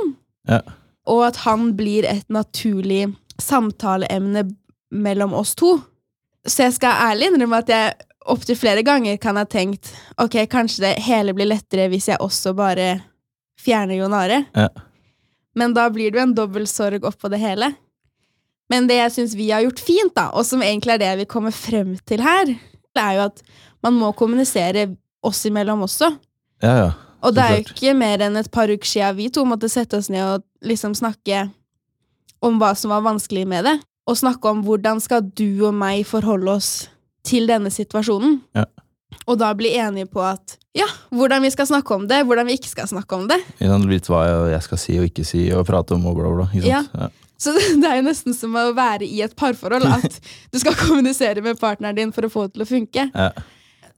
Ja. 0.49 0.61
og 1.07 1.23
at 1.28 1.37
han 1.47 1.73
blir 1.76 2.04
et 2.04 2.26
naturlig 2.28 3.14
samtaleemne 3.40 4.50
mellom 4.90 5.33
oss 5.35 5.54
to. 5.54 5.78
Så 6.47 6.64
jeg 6.66 6.75
skal 6.75 7.12
ærlig 7.12 7.30
innrømme 7.30 7.59
at 7.62 7.69
jeg 7.69 7.95
opptil 8.29 8.59
flere 8.59 8.83
ganger 8.85 9.17
kan 9.17 9.39
ha 9.41 9.47
tenkt 9.49 9.93
ok, 10.21 10.43
kanskje 10.50 10.85
det 10.85 10.95
hele 11.07 11.35
blir 11.37 11.49
lettere 11.49 11.89
hvis 11.93 12.11
jeg 12.11 12.21
også 12.21 12.53
bare 12.57 12.93
fjerner 13.61 14.00
Jon 14.00 14.17
Are. 14.17 14.43
Ja. 14.57 14.69
Men 15.57 15.75
da 15.77 15.89
blir 15.93 16.11
det 16.11 16.21
jo 16.21 16.27
en 16.29 16.37
dobbel 16.37 16.67
sorg 16.71 17.05
oppå 17.05 17.31
det 17.33 17.41
hele. 17.43 17.73
Men 18.71 18.87
det 18.87 19.00
jeg 19.00 19.15
syns 19.17 19.37
vi 19.37 19.50
har 19.50 19.65
gjort 19.65 19.83
fint, 19.83 20.15
da, 20.15 20.29
og 20.31 20.47
som 20.47 20.62
egentlig 20.62 20.95
er 20.95 21.03
det 21.03 21.15
vi 21.25 21.31
kommer 21.33 21.55
frem 21.55 21.97
til 22.07 22.23
her, 22.23 22.53
det 22.95 23.03
er 23.03 23.17
jo 23.19 23.27
at 23.27 23.43
man 23.83 23.97
må 23.99 24.12
kommunisere 24.17 24.87
oss 25.27 25.43
imellom 25.49 25.83
også. 25.89 26.12
Ja, 26.62 26.75
ja. 26.85 26.91
Og 27.21 27.35
det 27.37 27.45
er 27.45 27.59
jo 27.59 27.65
ikke 27.67 27.93
mer 27.99 28.23
enn 28.25 28.39
et 28.41 28.49
par 28.53 28.71
uker 28.71 28.89
siden 28.89 29.19
vi 29.19 29.27
to 29.33 29.43
måtte 29.45 29.69
sette 29.69 29.99
oss 29.99 30.09
ned 30.12 30.23
og 30.25 30.45
liksom 30.65 30.95
snakke 30.97 31.50
om 32.41 32.57
hva 32.61 32.71
som 32.79 32.95
var 32.95 33.05
vanskelig 33.05 33.45
med 33.49 33.67
det. 33.69 33.77
Og 34.09 34.17
snakke 34.17 34.49
om 34.49 34.62
hvordan 34.65 35.03
skal 35.05 35.27
du 35.37 35.67
og 35.69 35.75
meg 35.77 36.07
forholde 36.09 36.55
oss 36.57 36.71
til 37.27 37.49
denne 37.50 37.73
situasjonen. 37.73 38.41
Ja. 38.57 38.67
Og 39.27 39.39
da 39.41 39.50
bli 39.59 39.73
enige 39.79 40.09
på 40.11 40.23
at 40.25 40.57
ja, 40.77 40.87
hvordan 41.11 41.43
vi 41.43 41.50
skal 41.50 41.67
snakke 41.67 41.97
om 41.97 42.05
det, 42.11 42.23
hvordan 42.27 42.47
vi 42.47 42.55
ikke 42.59 42.71
skal 42.71 42.87
snakke 42.91 43.17
om 43.17 43.27
det. 43.31 43.41
Sant, 43.59 43.89
Litt 43.91 44.07
hva 44.11 44.23
jeg 44.53 44.62
skal 44.67 44.79
si 44.79 44.99
og 45.00 45.09
ikke 45.09 45.27
si, 45.27 45.49
og 45.55 45.67
prate 45.67 45.97
om 45.97 46.07
og 46.07 46.19
bla, 46.19 46.31
bla. 46.31 46.47
Ikke 46.55 46.67
sant? 46.69 46.95
Ja. 46.95 47.09
Så 47.41 47.55
det 47.57 47.89
er 47.89 47.99
jo 47.99 48.07
nesten 48.07 48.37
som 48.37 48.55
å 48.59 48.69
være 48.77 49.09
i 49.09 49.23
et 49.25 49.35
parforhold, 49.39 49.87
at 49.89 50.21
du 50.53 50.61
skal 50.61 50.77
kommunisere 50.79 51.43
med 51.45 51.59
partneren 51.61 51.99
din 51.99 52.15
for 52.15 52.29
å 52.29 52.33
få 52.33 52.47
det 52.47 52.59
til 52.59 52.67
å 52.67 52.71
funke. 52.71 53.07
Ja. 53.11 53.31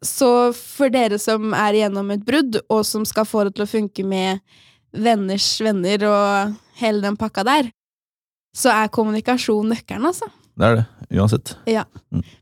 Så 0.02 0.29
for 0.57 0.91
dere 0.91 1.19
som 1.23 1.52
er 1.55 1.79
igjennom 1.79 2.11
et 2.14 2.25
brudd, 2.26 2.59
og 2.73 2.83
som 2.87 3.05
skal 3.07 3.26
få 3.29 3.47
det 3.47 3.57
til 3.57 3.67
å 3.67 3.71
funke 3.71 4.07
med 4.07 4.43
venners 4.93 5.47
venner 5.62 6.07
og 6.09 6.57
hele 6.81 7.05
den 7.05 7.19
pakka 7.21 7.45
der, 7.47 7.71
så 8.57 8.73
er 8.75 8.91
kommunikasjon 8.93 9.71
nøkkelen, 9.73 10.09
altså. 10.11 10.29
Det 10.62 10.69
er 10.71 10.76
det. 10.78 10.85
Uansett. 11.19 11.50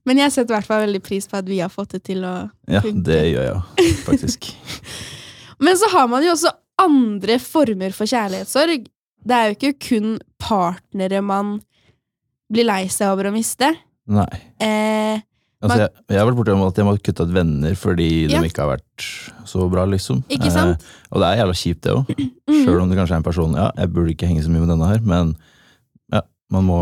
Men 0.06 0.20
jeg 0.20 0.30
setter 0.34 0.52
i 0.52 0.56
hvert 0.58 0.68
fall 0.68 0.84
veldig 0.84 1.00
pris 1.02 1.26
på 1.30 1.38
at 1.40 1.48
vi 1.48 1.58
har 1.62 1.72
fått 1.72 1.96
det 1.96 2.02
til 2.06 2.20
å 2.28 2.34
Ja, 2.70 2.82
funke. 2.84 3.02
det 3.08 3.20
gjør 3.32 3.48
jeg 3.48 3.94
faktisk. 4.04 4.50
Men 5.64 5.76
så 5.80 5.88
har 5.94 6.06
man 6.12 6.22
jo 6.24 6.34
også 6.36 6.52
andre 6.80 7.38
former 7.42 7.92
for 7.96 8.08
kjærlighetssorg. 8.08 8.86
Det 9.24 9.36
er 9.36 9.50
jo 9.50 9.56
ikke 9.58 9.72
kun 9.88 10.14
partnere 10.40 11.18
man 11.24 11.58
blir 12.50 12.64
lei 12.68 12.84
seg 12.92 13.10
over 13.12 13.28
å 13.30 13.34
miste. 13.34 13.72
Nei. 14.10 14.28
Eh, 14.60 15.18
Altså, 15.60 15.76
jeg, 15.76 15.90
jeg 16.08 16.16
har 16.16 16.24
vært 16.24 16.36
borti 16.38 16.52
at 16.56 16.78
jeg 16.80 16.86
må 16.88 16.92
kutte 17.04 17.24
ut 17.28 17.32
venner 17.36 17.74
fordi 17.76 18.06
Ja. 18.32 18.38
de 18.40 18.48
ikke 18.48 18.62
har 18.64 18.70
vært 18.78 19.04
så 19.44 19.66
bra, 19.68 19.82
liksom. 19.84 20.22
Ikke 20.32 20.48
sant? 20.54 20.80
Eh, 20.80 21.10
og 21.12 21.20
det 21.20 21.26
er 21.28 21.42
jævla 21.42 21.56
kjipt, 21.60 21.82
det 21.84 21.92
òg. 21.98 22.12
Mm. 22.48 22.62
Sjøl 22.64 22.78
om 22.80 22.88
det 22.88 22.96
kanskje 22.96 23.12
er 23.12 23.20
en 23.20 23.26
person 23.26 23.52
Ja, 23.58 23.66
jeg 23.76 23.90
burde 23.92 24.14
ikke 24.14 24.30
henge 24.30 24.40
så 24.46 24.48
mye 24.48 24.62
med 24.64 24.70
denne 24.72 24.88
her, 24.88 25.02
men 25.04 25.34
ja, 26.16 26.22
man 26.56 26.64
må 26.64 26.78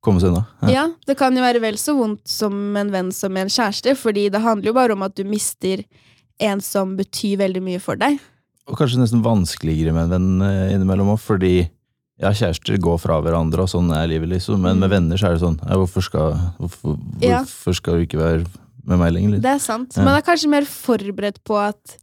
komme 0.00 0.20
seg 0.22 0.30
unna. 0.32 0.46
Ja. 0.62 0.68
Ja, 0.74 0.84
det 1.06 1.16
kan 1.20 1.36
jo 1.36 1.42
være 1.44 1.60
vel 1.60 1.76
så 1.80 1.94
vondt 1.98 2.26
som 2.30 2.76
en 2.76 2.90
venn 2.94 3.10
som 3.12 3.36
en 3.36 3.48
kjæreste, 3.52 3.94
fordi 4.00 4.28
det 4.32 4.40
handler 4.44 4.70
jo 4.72 4.76
bare 4.78 4.92
om 4.96 5.02
at 5.06 5.14
du 5.18 5.24
mister 5.28 5.82
en 6.40 6.60
som 6.64 6.96
betyr 6.96 7.36
veldig 7.42 7.60
mye 7.62 7.80
for 7.84 7.96
deg. 8.00 8.16
Og 8.70 8.78
kanskje 8.78 9.00
nesten 9.02 9.20
vanskeligere 9.24 9.92
med 9.92 10.08
en 10.08 10.14
venn 10.14 10.42
eh, 10.46 10.72
innimellom 10.76 11.10
òg, 11.16 11.20
fordi 11.20 11.54
ja, 12.20 12.30
kjærester 12.36 12.76
går 12.80 12.98
fra 13.00 13.18
hverandre, 13.24 13.64
og 13.64 13.68
sånn 13.72 13.88
er 13.96 14.06
livet, 14.08 14.28
liksom. 14.34 14.60
Men 14.60 14.78
med 14.78 14.88
Mm. 14.90 14.94
venner 14.94 15.16
så 15.20 15.26
er 15.30 15.36
det 15.36 15.40
sånn 15.44 15.58
ja, 15.64 15.76
hvorfor, 15.80 16.04
skal, 16.04 16.34
hvorfor, 16.60 16.96
hvorfor 17.20 17.76
skal 17.76 17.94
du 18.00 18.06
ikke 18.06 18.20
være 18.20 18.44
med 18.84 18.98
meg 19.00 19.12
lenger? 19.12 19.30
Liksom? 19.36 19.42
Det 19.44 19.52
er 19.54 19.58
sant. 19.64 19.96
Man 20.00 20.14
er 20.16 20.24
kanskje 20.24 20.48
mer 20.52 20.64
forberedt 20.68 21.40
på 21.44 21.56
at 21.60 21.96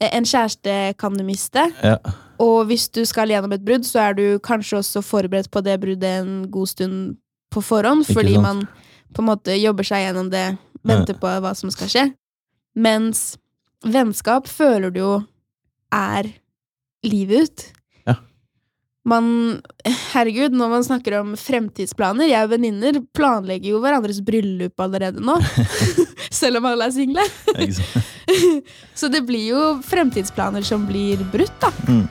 eh, 0.00 0.10
en 0.10 0.24
kjæreste 0.26 0.94
kan 0.98 1.14
du 1.18 1.22
miste, 1.26 1.66
Ja. 1.82 1.98
og 2.38 2.66
hvis 2.70 2.88
du 2.92 3.04
skal 3.06 3.28
gjennom 3.30 3.52
et 3.54 3.64
brudd, 3.64 3.86
så 3.86 4.02
er 4.10 4.14
du 4.18 4.38
kanskje 4.42 4.78
også 4.82 5.02
forberedt 5.06 5.50
på 5.54 5.62
det 5.62 5.78
bruddet 5.80 6.20
en 6.22 6.50
god 6.50 6.68
stund 6.68 7.16
på 7.54 7.62
forhånd, 7.64 8.04
Ikke 8.04 8.18
fordi 8.20 8.34
sant? 8.36 8.44
man 8.44 9.14
på 9.14 9.22
en 9.22 9.28
måte 9.30 9.54
jobber 9.60 9.86
seg 9.86 10.08
gjennom 10.08 10.30
det, 10.32 10.46
venter 10.84 11.16
på 11.18 11.30
hva 11.40 11.54
som 11.56 11.70
skal 11.72 11.90
skje. 11.92 12.04
Mens 12.74 13.36
vennskap 13.84 14.48
føler 14.50 14.90
du 14.90 15.00
jo 15.00 15.12
er 15.94 16.32
livet 17.06 17.46
ut. 17.46 17.64
Ja. 18.08 18.16
Man 19.06 19.60
Herregud, 19.84 20.56
når 20.56 20.72
man 20.72 20.84
snakker 20.86 21.18
om 21.20 21.34
fremtidsplaner 21.38 22.30
Jeg 22.30 22.46
og 22.46 22.54
venninner 22.54 22.98
planlegger 23.14 23.74
jo 23.74 23.80
hverandres 23.84 24.22
bryllup 24.24 24.80
allerede 24.80 25.22
nå. 25.22 25.36
Selv 26.34 26.58
om 26.58 26.68
alle 26.72 26.88
er 26.88 26.96
single. 26.96 27.26
Så 28.98 29.12
det 29.12 29.22
blir 29.28 29.50
jo 29.52 29.64
fremtidsplaner 29.86 30.64
som 30.66 30.88
blir 30.88 31.22
brutt, 31.30 31.54
da. 31.62 31.70
Mm. 31.86 32.06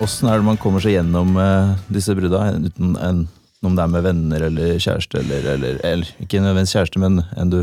Åssen 0.00 0.30
er 0.30 0.40
det 0.40 0.46
man 0.46 0.58
kommer 0.60 0.80
seg 0.80 0.94
gjennom 0.96 1.34
eh, 1.36 1.74
disse 1.92 2.14
brudda, 2.16 2.46
uten 2.56 2.94
en, 2.96 3.24
om 3.60 3.74
det 3.76 3.84
er 3.84 3.92
med 3.92 4.06
venner 4.06 4.46
eller 4.46 4.78
kjæreste, 4.80 5.20
eller, 5.20 5.44
eller, 5.54 5.80
eller 5.84 6.12
ikke 6.24 6.40
nødvendigvis 6.40 6.72
kjæreste, 6.76 7.02
men 7.02 7.20
en 7.36 7.52
du 7.52 7.60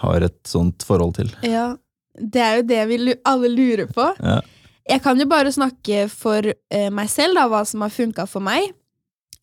har 0.00 0.24
et 0.24 0.38
sånt 0.48 0.86
forhold 0.86 1.18
til? 1.18 1.32
Ja, 1.44 1.74
Det 2.18 2.40
er 2.42 2.56
jo 2.58 2.64
det 2.66 2.80
vi 2.88 3.14
alle 3.28 3.50
lurer 3.52 3.90
på. 3.92 4.08
Ja. 4.18 4.40
Jeg 4.88 5.02
kan 5.04 5.20
jo 5.20 5.26
bare 5.28 5.52
snakke 5.52 6.06
for 6.08 6.48
eh, 6.48 6.88
meg 6.90 7.10
selv, 7.12 7.36
da, 7.36 7.44
hva 7.50 7.60
som 7.68 7.84
har 7.84 7.92
funka 7.92 8.24
for 8.26 8.40
meg. 8.42 8.72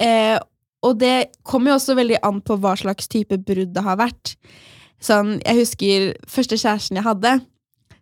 Eh, 0.02 0.40
og 0.86 0.98
det 1.00 1.30
kommer 1.46 1.72
jo 1.72 1.78
også 1.78 1.96
veldig 1.98 2.18
an 2.26 2.42
på 2.46 2.58
hva 2.62 2.74
slags 2.78 3.08
type 3.12 3.38
brudd 3.46 3.72
det 3.76 3.84
har 3.86 4.00
vært. 4.02 4.36
Sånn, 5.02 5.38
Jeg 5.46 5.62
husker 5.62 6.08
første 6.28 6.58
kjæresten 6.58 6.98
jeg 6.98 7.06
hadde. 7.06 7.36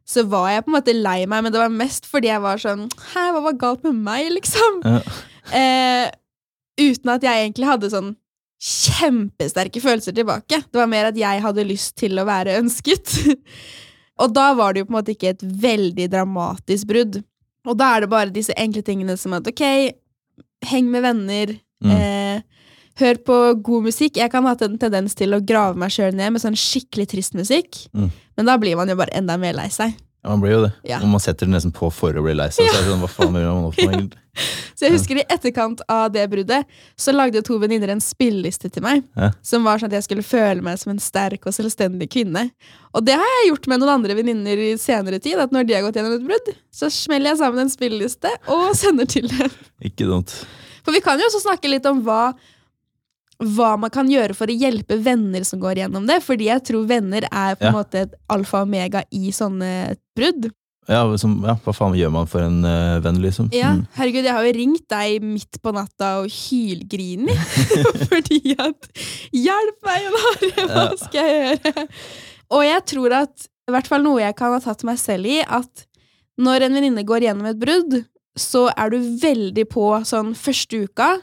Så 0.05 0.25
var 0.27 0.49
jeg 0.51 0.65
på 0.65 0.71
en 0.71 0.75
måte 0.75 0.93
lei 0.97 1.21
meg, 1.25 1.43
men 1.45 1.53
det 1.53 1.61
var 1.61 1.71
mest 1.71 2.05
fordi 2.11 2.27
jeg 2.27 2.41
var 2.43 2.59
sånn 2.59 2.89
Hæ, 3.13 3.21
hva 3.31 3.41
var 3.45 3.53
galt 3.61 3.85
med 3.87 3.95
meg, 4.03 4.27
liksom? 4.37 4.81
Ja. 4.83 4.99
Eh, 5.55 6.09
uten 6.83 7.13
at 7.13 7.23
jeg 7.23 7.45
egentlig 7.47 7.69
hadde 7.69 7.91
sånn 7.93 8.11
kjempesterke 8.63 9.81
følelser 9.83 10.15
tilbake. 10.15 10.61
Det 10.71 10.79
var 10.79 10.87
mer 10.91 11.09
at 11.09 11.17
jeg 11.19 11.41
hadde 11.43 11.65
lyst 11.67 11.97
til 11.99 12.15
å 12.19 12.25
være 12.27 12.57
ønsket. 12.61 13.11
og 14.23 14.31
da 14.35 14.49
var 14.57 14.73
det 14.75 14.83
jo 14.83 14.87
på 14.87 14.93
en 14.93 14.99
måte 14.99 15.15
ikke 15.15 15.33
et 15.35 15.43
veldig 15.43 16.07
dramatisk 16.13 16.87
brudd. 16.91 17.19
Og 17.67 17.77
da 17.79 17.93
er 17.95 18.03
det 18.05 18.11
bare 18.11 18.33
disse 18.35 18.55
enkle 18.59 18.83
tingene 18.87 19.15
som 19.19 19.35
at 19.37 19.47
ok, 19.51 19.63
heng 20.71 20.89
med 20.93 21.05
venner, 21.09 21.55
Mm. 21.83 21.91
eh, 21.91 22.22
hør 23.01 23.19
på 23.25 23.39
god 23.65 23.89
musikk. 23.89 24.17
Jeg 24.21 24.31
kan 24.33 24.45
ha 24.47 24.55
en 24.67 24.79
tendens 24.81 25.17
til 25.17 25.35
å 25.35 25.41
grave 25.43 25.79
meg 25.79 25.93
sjøl 25.93 26.15
ned 26.15 26.35
med 26.35 26.43
sånn 26.43 26.57
skikkelig 26.57 27.09
trist 27.13 27.37
musikk. 27.37 27.85
Mm. 27.93 28.09
Men 28.37 28.49
da 28.49 28.57
blir 28.61 28.77
man 28.79 28.91
jo 28.91 28.97
bare 28.99 29.15
enda 29.17 29.37
mer 29.41 29.55
lei 29.57 29.69
seg. 29.73 29.95
Ja, 30.23 30.29
man 30.31 30.43
blir 30.43 30.53
jo 30.53 30.61
det. 30.63 30.71
Ja. 30.87 31.01
Og 31.03 31.09
man 31.11 31.19
setter 31.19 31.49
det 31.49 31.51
nesten 31.51 31.73
på 31.75 31.89
for 31.91 32.15
å 32.15 32.21
bli 32.23 32.31
lei 32.37 32.47
seg. 32.47 32.63
Så 32.63 32.77
er 32.77 32.85
det 32.85 32.91
sånn, 32.93 33.01
hva 33.03 33.09
faen 33.11 33.35
gjør 33.35 33.57
man 33.59 33.73
for? 33.75 34.19
Så 34.73 34.87
jeg 34.87 34.95
husker 34.95 35.19
i 35.19 35.25
etterkant 35.29 35.83
av 35.91 36.07
det 36.09 36.23
bruddet, 36.31 36.69
så 36.97 37.13
lagde 37.13 37.43
to 37.45 37.59
venninner 37.61 37.91
en 37.93 38.01
spilleliste 38.01 38.71
til 38.73 38.81
meg. 38.81 39.03
Ja. 39.19 39.29
Som 39.45 39.67
var 39.67 39.77
sånn 39.77 39.91
at 39.91 39.99
jeg 39.99 40.07
skulle 40.07 40.25
føle 40.25 40.63
meg 40.65 40.79
som 40.81 40.89
en 40.95 41.01
sterk 41.03 41.45
og 41.45 41.53
selvstendig 41.53 42.07
kvinne. 42.15 42.47
Og 42.97 43.05
det 43.05 43.13
har 43.19 43.29
jeg 43.35 43.51
gjort 43.51 43.69
med 43.69 43.83
noen 43.83 43.93
andre 43.99 44.17
venninner 44.17 44.63
i 44.63 44.71
senere 44.81 45.21
tid. 45.21 45.37
At 45.43 45.53
når 45.53 45.67
de 45.69 45.77
har 45.77 45.85
gått 45.85 45.99
gjennom 45.99 46.17
et 46.17 46.25
brudd, 46.25 46.49
så 46.73 46.89
smeller 46.91 47.33
jeg 47.33 47.43
sammen 47.43 47.65
en 47.65 47.71
spilleliste 47.75 48.33
og 48.49 48.65
sender 48.79 49.11
til 49.13 49.29
dem. 49.29 49.53
Ikke 49.85 50.09
dumt. 50.09 50.33
For 50.83 50.95
vi 50.95 51.03
kan 51.03 51.21
jo 51.21 51.29
også 51.29 51.43
snakke 51.45 51.69
litt 51.71 51.85
om 51.87 52.01
hva, 52.03 52.33
hva 53.45 53.73
man 53.79 53.91
kan 53.93 54.07
gjøre 54.09 54.35
for 54.37 54.47
å 54.51 54.55
hjelpe 54.57 54.97
venner 55.03 55.43
som 55.47 55.59
går 55.61 55.81
gjennom 55.83 56.07
det. 56.09 56.19
Fordi 56.25 56.49
jeg 56.49 56.63
tror 56.69 56.85
venner 56.89 57.27
er 57.29 57.55
på 57.55 57.65
en 57.67 57.71
Ja. 57.73 57.77
måte 57.77 58.01
et 58.07 58.13
alfa 58.29 58.61
og 58.63 58.67
omega 58.67 59.03
i 59.11 59.31
sånne 59.31 59.95
brudd. 60.17 60.49
Ja, 60.89 61.05
som, 61.15 61.37
ja, 61.47 61.53
hva 61.63 61.71
faen 61.71 61.93
gjør 61.95 62.11
man 62.11 62.25
for 62.27 62.43
en 62.43 62.57
uh, 62.67 62.99
venn, 62.99 63.21
liksom? 63.23 63.47
Ja, 63.55 63.69
Mm. 63.71 63.85
herregud, 63.95 64.25
jeg 64.25 64.33
har 64.35 64.43
jo 64.43 64.51
ringt 64.57 64.87
deg 64.91 65.21
midt 65.23 65.61
på 65.63 65.71
natta 65.71 66.09
og 66.19 66.27
hylgriner. 66.27 67.37
fordi 68.11 68.55
at 68.59 68.89
Hjelp 69.31 69.79
meg, 69.87 70.09
Are! 70.11 70.49
Hva 70.73 70.97
skal 70.99 71.29
jeg 71.29 71.59
gjøre? 71.63 71.87
Og 72.51 72.63
jeg 72.67 72.85
tror 72.91 73.15
at, 73.21 73.47
i 73.69 73.71
hvert 73.71 73.87
fall 73.87 74.03
noe 74.03 74.19
jeg 74.25 74.35
kan 74.35 74.51
ha 74.51 74.59
tatt 74.59 74.83
meg 74.83 74.99
selv 74.99 75.25
i, 75.25 75.39
at 75.47 75.85
når 76.37 76.65
en 76.67 76.73
venninne 76.75 77.05
går 77.07 77.29
gjennom 77.29 77.47
et 77.47 77.59
brudd, 77.61 78.01
så 78.35 78.65
er 78.75 78.89
du 78.91 78.97
veldig 79.21 79.63
på 79.71 79.87
sånn 80.03 80.33
første 80.35 80.83
uka. 80.83 81.13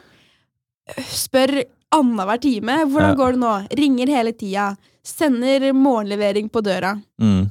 Spør 1.11 1.61
annenhver 1.95 2.41
time. 2.41 2.77
Hvordan 2.91 3.17
går 3.19 3.35
det 3.35 3.41
nå? 3.41 3.55
Ringer 3.81 4.13
hele 4.15 4.33
tida. 4.37 4.71
Sender 5.05 5.71
morgenlevering 5.73 6.49
på 6.49 6.63
døra. 6.65 6.95
Mm. 7.21 7.49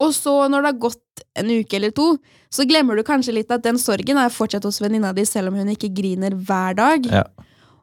Og 0.00 0.14
så, 0.16 0.34
når 0.48 0.62
det 0.62 0.70
har 0.70 0.82
gått 0.86 1.24
en 1.40 1.50
uke 1.52 1.76
eller 1.76 1.92
to, 1.94 2.14
så 2.50 2.64
glemmer 2.66 2.96
du 2.96 3.04
kanskje 3.06 3.34
litt 3.36 3.52
at 3.52 3.64
den 3.66 3.78
sorgen 3.78 4.18
er 4.18 4.32
fortsatt 4.32 4.64
hos 4.64 4.80
venninna 4.80 5.12
di, 5.14 5.26
selv 5.28 5.52
om 5.52 5.58
hun 5.60 5.72
ikke 5.74 5.92
griner 5.94 6.34
hver 6.34 6.78
dag. 6.78 7.08
Ja. 7.20 7.24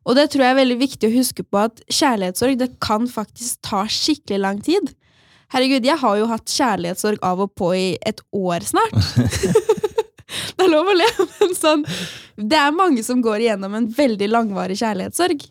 Og 0.08 0.16
det 0.18 0.30
tror 0.32 0.46
jeg 0.46 0.56
er 0.56 0.62
veldig 0.62 0.80
viktig 0.80 1.10
å 1.10 1.18
huske 1.18 1.44
på 1.44 1.60
at 1.68 1.82
kjærlighetssorg 1.92 2.58
det 2.62 2.72
kan 2.84 3.06
faktisk 3.12 3.60
ta 3.68 3.84
skikkelig 3.92 4.40
lang 4.42 4.62
tid. 4.64 4.94
Herregud, 5.54 5.86
jeg 5.88 6.00
har 6.00 6.16
jo 6.20 6.30
hatt 6.32 6.52
kjærlighetssorg 6.52 7.22
av 7.24 7.44
og 7.44 7.54
på 7.60 7.74
i 7.76 7.90
et 8.08 8.24
år 8.36 8.66
snart. 8.68 8.96
det 10.58 10.66
er 10.66 10.72
lov 10.72 10.90
å 10.92 10.96
le, 10.96 11.08
men 11.40 11.54
sånn 11.56 11.86
Det 12.36 12.58
er 12.60 12.76
mange 12.76 13.04
som 13.06 13.22
går 13.24 13.46
igjennom 13.46 13.78
en 13.78 13.88
veldig 13.94 14.32
langvarig 14.32 14.80
kjærlighetssorg. 14.80 15.46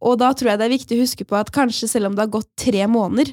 Og 0.00 0.18
da 0.20 0.30
tror 0.32 0.52
jeg 0.52 0.58
det 0.60 0.66
er 0.68 0.76
viktig 0.76 0.96
å 0.98 1.02
huske 1.02 1.24
på 1.26 1.36
at 1.38 1.50
kanskje 1.54 1.88
selv 1.90 2.06
om 2.10 2.14
det 2.16 2.22
har 2.26 2.32
gått 2.36 2.48
tre 2.60 2.84
måneder, 2.86 3.32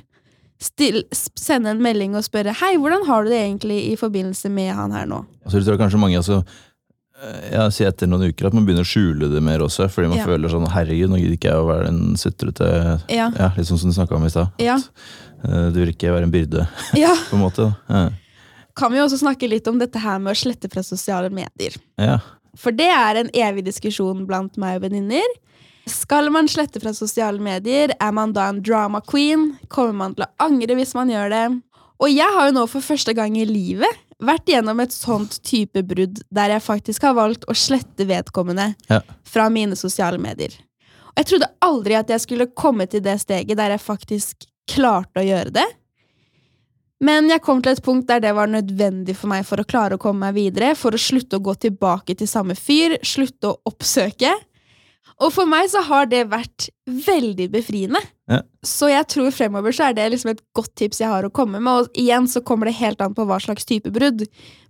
still, 0.61 1.03
sende 1.13 1.69
en 1.75 1.81
melding 1.83 2.15
og 2.15 2.23
spørre 2.25 2.53
Hei, 2.61 2.75
hvordan 2.79 3.03
har 3.09 3.25
du 3.25 3.29
det 3.33 3.41
egentlig 3.43 3.81
i 3.91 3.97
forbindelse 3.99 4.49
med 4.49 4.71
han 4.73 4.95
her 4.95 5.05
nå? 5.09 5.19
Altså, 5.45 5.59
du 5.59 5.67
tror 5.67 5.77
kanskje 5.81 5.99
mange 6.01 6.17
også 6.21 6.41
jeg 7.15 7.71
sier 7.71 7.87
etter 7.87 8.09
noen 8.11 8.27
uker 8.27 8.49
at 8.49 8.55
man 8.57 8.65
begynner 8.67 8.83
å 8.83 8.89
skjule 8.89 9.29
det 9.31 9.39
mer 9.43 9.61
også, 9.63 9.85
fordi 9.89 10.09
man 10.11 10.17
Ja. 10.19 10.25
føler 10.27 10.51
sånn 10.51 10.65
herregud, 10.67 11.09
nå 11.09 11.17
gidder 11.21 11.37
ikke 11.37 11.47
jeg 11.53 11.61
å 11.61 11.67
være 11.69 11.87
en 11.87 12.01
sutrete 12.19 12.67
Ja. 13.09 13.29
Ja, 13.39 13.47
litt 13.55 13.67
sånn 13.69 13.79
som 13.79 13.89
du 13.89 13.95
snakka 13.95 14.17
om 14.17 14.25
i 14.25 14.29
stad. 14.33 14.51
Ja. 14.59 14.75
Eh, 15.43 15.69
Du 15.71 15.79
vil 15.79 15.93
ikke 15.93 16.11
være 16.11 16.23
en 16.27 16.31
byrde, 16.31 16.67
ja. 16.93 17.15
på 17.29 17.37
en 17.37 17.43
måte. 17.45 17.69
Ja. 17.89 18.09
Kan 18.75 18.91
vi 18.91 18.99
også 18.99 19.17
snakke 19.23 19.47
litt 19.49 19.65
om 19.71 19.79
dette 19.79 19.97
her 20.03 20.19
med 20.19 20.35
å 20.35 20.37
slette 20.37 20.69
fra 20.69 20.83
sosiale 20.83 21.29
medier. 21.31 21.77
Ja. 21.97 22.19
For 22.59 22.71
det 22.75 22.91
er 22.91 23.15
en 23.23 23.29
evig 23.33 23.63
diskusjon 23.63 24.25
blant 24.27 24.57
meg 24.57 24.75
og 24.81 24.89
venninner. 24.89 25.31
Skal 25.85 26.31
man 26.33 26.47
slette 26.49 26.81
fra 26.81 26.93
sosiale 26.97 27.41
medier? 27.41 27.93
Er 28.01 28.11
man 28.15 28.33
da 28.33 28.47
en 28.49 28.61
drama 28.65 29.01
queen? 29.05 29.51
Kommer 29.69 29.93
man 29.99 30.15
til 30.17 30.25
å 30.25 30.31
angre 30.47 30.77
hvis 30.79 30.95
man 30.97 31.11
gjør 31.13 31.29
det? 31.33 31.43
Og 32.01 32.11
jeg 32.11 32.27
har 32.35 32.49
jo 32.49 32.55
nå 32.57 32.65
for 32.67 32.83
første 32.83 33.13
gang 33.15 33.37
i 33.39 33.45
livet 33.47 34.01
vært 34.25 34.47
gjennom 34.49 34.79
et 34.83 34.95
sånt 34.95 35.37
type 35.45 35.81
brudd 35.87 36.21
der 36.33 36.55
jeg 36.55 36.63
faktisk 36.63 37.05
har 37.07 37.15
valgt 37.17 37.45
å 37.51 37.55
slette 37.55 38.07
vedkommende 38.07 38.73
Ja. 38.89 39.01
fra 39.23 39.49
mine 39.49 39.75
sosiale 39.75 40.17
medier. 40.17 40.51
Og 41.15 41.21
jeg 41.21 41.25
trodde 41.25 41.51
aldri 41.61 41.95
at 41.95 42.09
jeg 42.09 42.23
skulle 42.23 42.47
komme 42.47 42.87
til 42.89 43.01
det 43.01 43.19
steget 43.21 43.57
der 43.57 43.75
jeg 43.75 43.83
faktisk 43.83 44.47
klarte 44.67 45.21
å 45.21 45.27
gjøre 45.27 45.53
det. 45.53 45.65
Men 47.01 47.29
jeg 47.29 47.41
kom 47.43 47.61
til 47.61 47.73
et 47.75 47.83
punkt 47.83 48.07
der 48.07 48.19
det 48.23 48.33
var 48.35 48.47
nødvendig 48.47 49.15
for 49.15 49.27
meg 49.27 49.45
for 49.45 49.61
å 49.61 49.67
klare 49.67 49.95
å 49.95 50.01
komme 50.01 50.31
meg 50.31 50.35
videre, 50.35 50.75
for 50.75 50.91
å 50.95 50.99
slutte 50.99 51.37
å 51.37 51.43
gå 51.43 51.53
tilbake 51.67 52.15
til 52.17 52.27
samme 52.27 52.55
fyr, 52.55 52.97
slutte 53.03 53.51
å 53.51 53.57
oppsøke. 53.67 54.31
Og 55.23 55.31
for 55.31 55.47
meg 55.47 55.69
så 55.71 55.79
har 55.87 56.09
det 56.11 56.25
vært 56.27 56.67
veldig 56.85 57.47
befriende. 57.53 58.01
Ja. 58.27 58.41
Så 58.65 58.89
jeg 58.91 59.07
tror 59.13 59.31
fremover 59.31 59.75
så 59.75 59.87
er 59.87 59.95
det 59.95 60.09
liksom 60.11 60.33
et 60.33 60.41
godt 60.57 60.73
tips 60.75 60.99
jeg 60.99 61.11
har 61.11 61.23
å 61.23 61.31
komme 61.31 61.61
med. 61.63 61.85
Og 61.85 61.99
igjen 62.01 62.27
så 62.27 62.43
kommer 62.43 62.67
det 62.67 62.75
helt 62.81 62.99
an 63.03 63.15
på 63.15 63.23
hva 63.29 63.37
slags 63.39 63.67
type 63.69 63.93
brudd. 63.95 64.25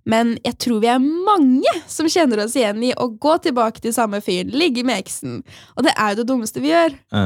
Men 0.06 0.36
jeg 0.46 0.60
tror 0.62 0.84
vi 0.84 0.92
er 0.94 1.02
mange 1.02 1.74
som 1.90 2.10
kjenner 2.12 2.44
oss 2.46 2.54
igjen 2.60 2.84
i 2.86 2.94
å 2.94 3.10
gå 3.10 3.40
tilbake 3.42 3.82
til 3.82 3.96
samme 3.96 4.22
fyr, 4.22 4.46
ligge 4.54 4.86
med 4.86 5.02
eksen. 5.02 5.42
Og 5.74 5.88
det 5.88 5.96
er 5.98 6.14
jo 6.14 6.22
det 6.22 6.30
dummeste 6.30 6.62
vi 6.62 6.76
gjør. 6.76 6.94
Ja. 7.16 7.26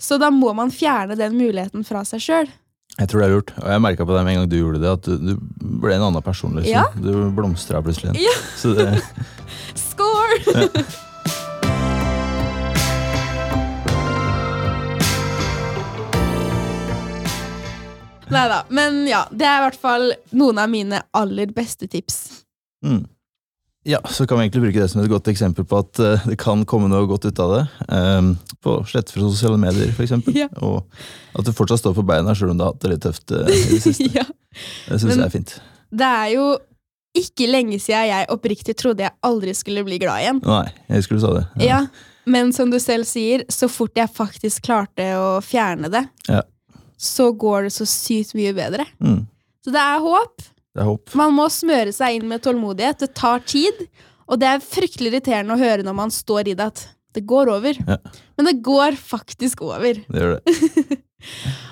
Så 0.00 0.20
da 0.22 0.30
må 0.32 0.54
man 0.56 0.70
fjerne 0.72 1.18
den 1.18 1.34
muligheten 1.36 1.82
fra 1.84 2.06
seg 2.06 2.22
sjøl. 2.24 2.54
Jeg 3.00 3.10
tror 3.10 3.20
det 3.22 3.26
er 3.26 3.34
lurt. 3.34 3.52
Og 3.58 3.68
jeg 3.70 3.82
merka 3.82 4.06
på 4.06 4.14
det 4.14 4.24
med 4.24 4.34
en 4.36 4.40
gang 4.42 4.48
du 4.50 4.58
gjorde 4.60 4.80
det, 4.82 4.94
at 4.94 5.10
du, 5.10 5.34
du 5.34 5.76
ble 5.82 5.98
en 5.98 6.06
annen 6.06 6.22
person. 6.24 6.54
liksom. 6.54 6.70
Ja. 6.70 6.86
Du 6.94 7.34
blomstra 7.34 7.82
plutselig. 7.82 8.14
Ja. 8.20 8.34
Så 8.58 8.74
det, 8.78 8.92
Score! 9.90 10.84
Nei 18.30 18.44
da. 18.50 18.60
Men 18.68 19.02
ja, 19.10 19.24
det 19.30 19.46
er 19.46 19.60
i 19.60 19.64
hvert 19.68 19.80
fall 19.80 20.12
noen 20.36 20.60
av 20.62 20.70
mine 20.70 21.02
aller 21.16 21.50
beste 21.56 21.88
tips. 21.90 22.44
mm. 22.86 23.06
Ja, 23.88 23.96
så 24.12 24.26
kan 24.28 24.36
vi 24.36 24.44
egentlig 24.44 24.60
bruke 24.60 24.80
det 24.82 24.90
som 24.92 25.00
et 25.00 25.08
godt 25.08 25.28
eksempel 25.32 25.64
på 25.64 25.78
at 25.80 25.98
eh, 26.04 26.24
det 26.28 26.34
kan 26.38 26.66
komme 26.68 26.90
noe 26.92 27.06
godt 27.08 27.24
ut 27.24 27.38
av 27.40 27.52
det. 27.54 27.60
Um, 27.88 28.34
på 28.60 28.74
slett 28.84 29.08
fra 29.08 29.22
sosiale 29.24 29.56
medier, 29.56 29.94
eksempel. 29.96 30.36
Ja. 30.42 30.50
Og 30.60 30.84
at 31.32 31.48
du 31.48 31.54
fortsatt 31.56 31.80
står 31.80 31.94
på 31.96 32.04
beina, 32.04 32.34
selv 32.36 32.52
om 32.52 32.60
du 32.60 32.66
har 32.66 32.74
hatt 32.74 32.82
det 32.84 32.90
litt 32.92 33.06
tøft 33.06 33.32
eh, 33.32 33.48
i 33.48 33.62
det 33.70 33.78
siste. 33.86 34.10
ja. 34.18 34.26
Det 34.84 35.00
syns 35.00 35.16
jeg 35.16 35.24
er 35.24 35.32
fint. 35.32 35.54
Det 35.96 36.10
er 36.20 36.28
jo 36.34 36.44
ikke 37.16 37.48
lenge 37.48 37.80
siden 37.80 38.04
jeg 38.12 38.28
oppriktig 38.36 38.76
trodde 38.78 39.06
jeg 39.08 39.16
aldri 39.26 39.56
skulle 39.56 39.82
bli 39.88 39.96
glad 40.04 40.26
igjen. 40.26 40.44
Nei, 40.44 40.66
jeg 40.90 41.00
husker 41.00 41.16
du 41.16 41.24
sa 41.24 41.32
det. 41.38 41.44
Ja, 41.64 41.80
Men 42.28 42.52
som 42.52 42.68
du 42.70 42.76
selv 42.84 43.08
sier, 43.08 43.46
så 43.48 43.66
fort 43.72 43.96
jeg 43.96 44.12
faktisk 44.12 44.68
klarte 44.68 45.08
å 45.16 45.38
fjerne 45.40 45.88
det, 45.90 46.04
Ja. 46.28 46.44
Så 47.00 47.30
går 47.32 47.68
det 47.68 47.74
så 47.74 47.86
sykt 47.88 48.34
mye 48.36 48.52
bedre. 48.56 48.84
Mm. 49.00 49.22
Så 49.64 49.72
det 49.72 49.80
er 49.80 50.04
håp. 50.04 50.46
Det 50.70 50.82
er 50.84 50.88
håp. 50.90 51.12
Man 51.18 51.34
må 51.36 51.48
smøre 51.52 51.92
seg 51.96 52.18
inn 52.18 52.28
med 52.30 52.44
tålmodighet. 52.44 53.00
Det 53.02 53.14
tar 53.18 53.42
tid. 53.48 53.86
Og 54.30 54.38
det 54.40 54.48
er 54.50 54.62
fryktelig 54.62 55.10
irriterende 55.10 55.56
å 55.56 55.60
høre 55.60 55.86
når 55.86 55.96
man 55.96 56.12
står 56.14 56.52
i 56.52 56.56
det 56.58 56.68
at 56.70 56.84
det 57.16 57.24
går 57.26 57.50
over. 57.50 57.78
Ja. 57.88 57.96
Men 58.38 58.46
det 58.46 58.60
går 58.62 58.98
faktisk 59.00 59.64
over. 59.66 59.98
Det 60.06 60.22
gjør 60.22 60.36
det. 60.38 61.00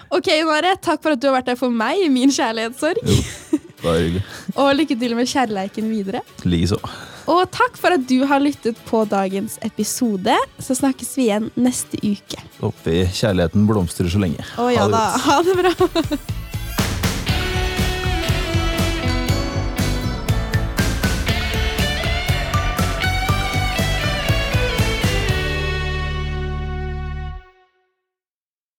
Ok, 0.08 0.28
Mare, 0.48 0.74
takk 0.80 1.02
for 1.04 1.12
at 1.12 1.20
du 1.20 1.26
har 1.28 1.34
vært 1.38 1.50
der 1.50 1.58
for 1.60 1.72
meg 1.72 2.00
i 2.00 2.08
min 2.12 2.30
kjærlighetssorg. 2.32 3.00
Jo, 3.04 3.58
bare 3.82 3.98
hyggelig. 4.06 4.22
Og 4.60 4.70
lykke 4.76 4.96
til 5.00 5.14
med 5.18 5.28
kjærleiken 5.28 5.90
videre. 5.92 6.22
Likeså. 6.48 6.80
Og 7.28 7.44
takk 7.52 7.76
for 7.76 7.92
at 7.92 8.06
du 8.08 8.22
har 8.28 8.40
lyttet 8.40 8.78
på 8.88 9.02
dagens 9.08 9.58
episode. 9.66 10.32
Så 10.64 10.78
snakkes 10.78 11.12
vi 11.18 11.28
igjen 11.28 11.50
neste 11.60 12.00
uke. 12.00 12.40
Håper 12.62 13.12
kjærligheten 13.12 13.68
blomstrer 13.68 14.08
så 14.08 14.22
lenge. 14.22 14.46
Å 14.56 14.70
ja 14.72 14.88
da. 14.88 15.04
Ha 15.26 15.40
det 15.44 15.58
bra. 15.60 15.74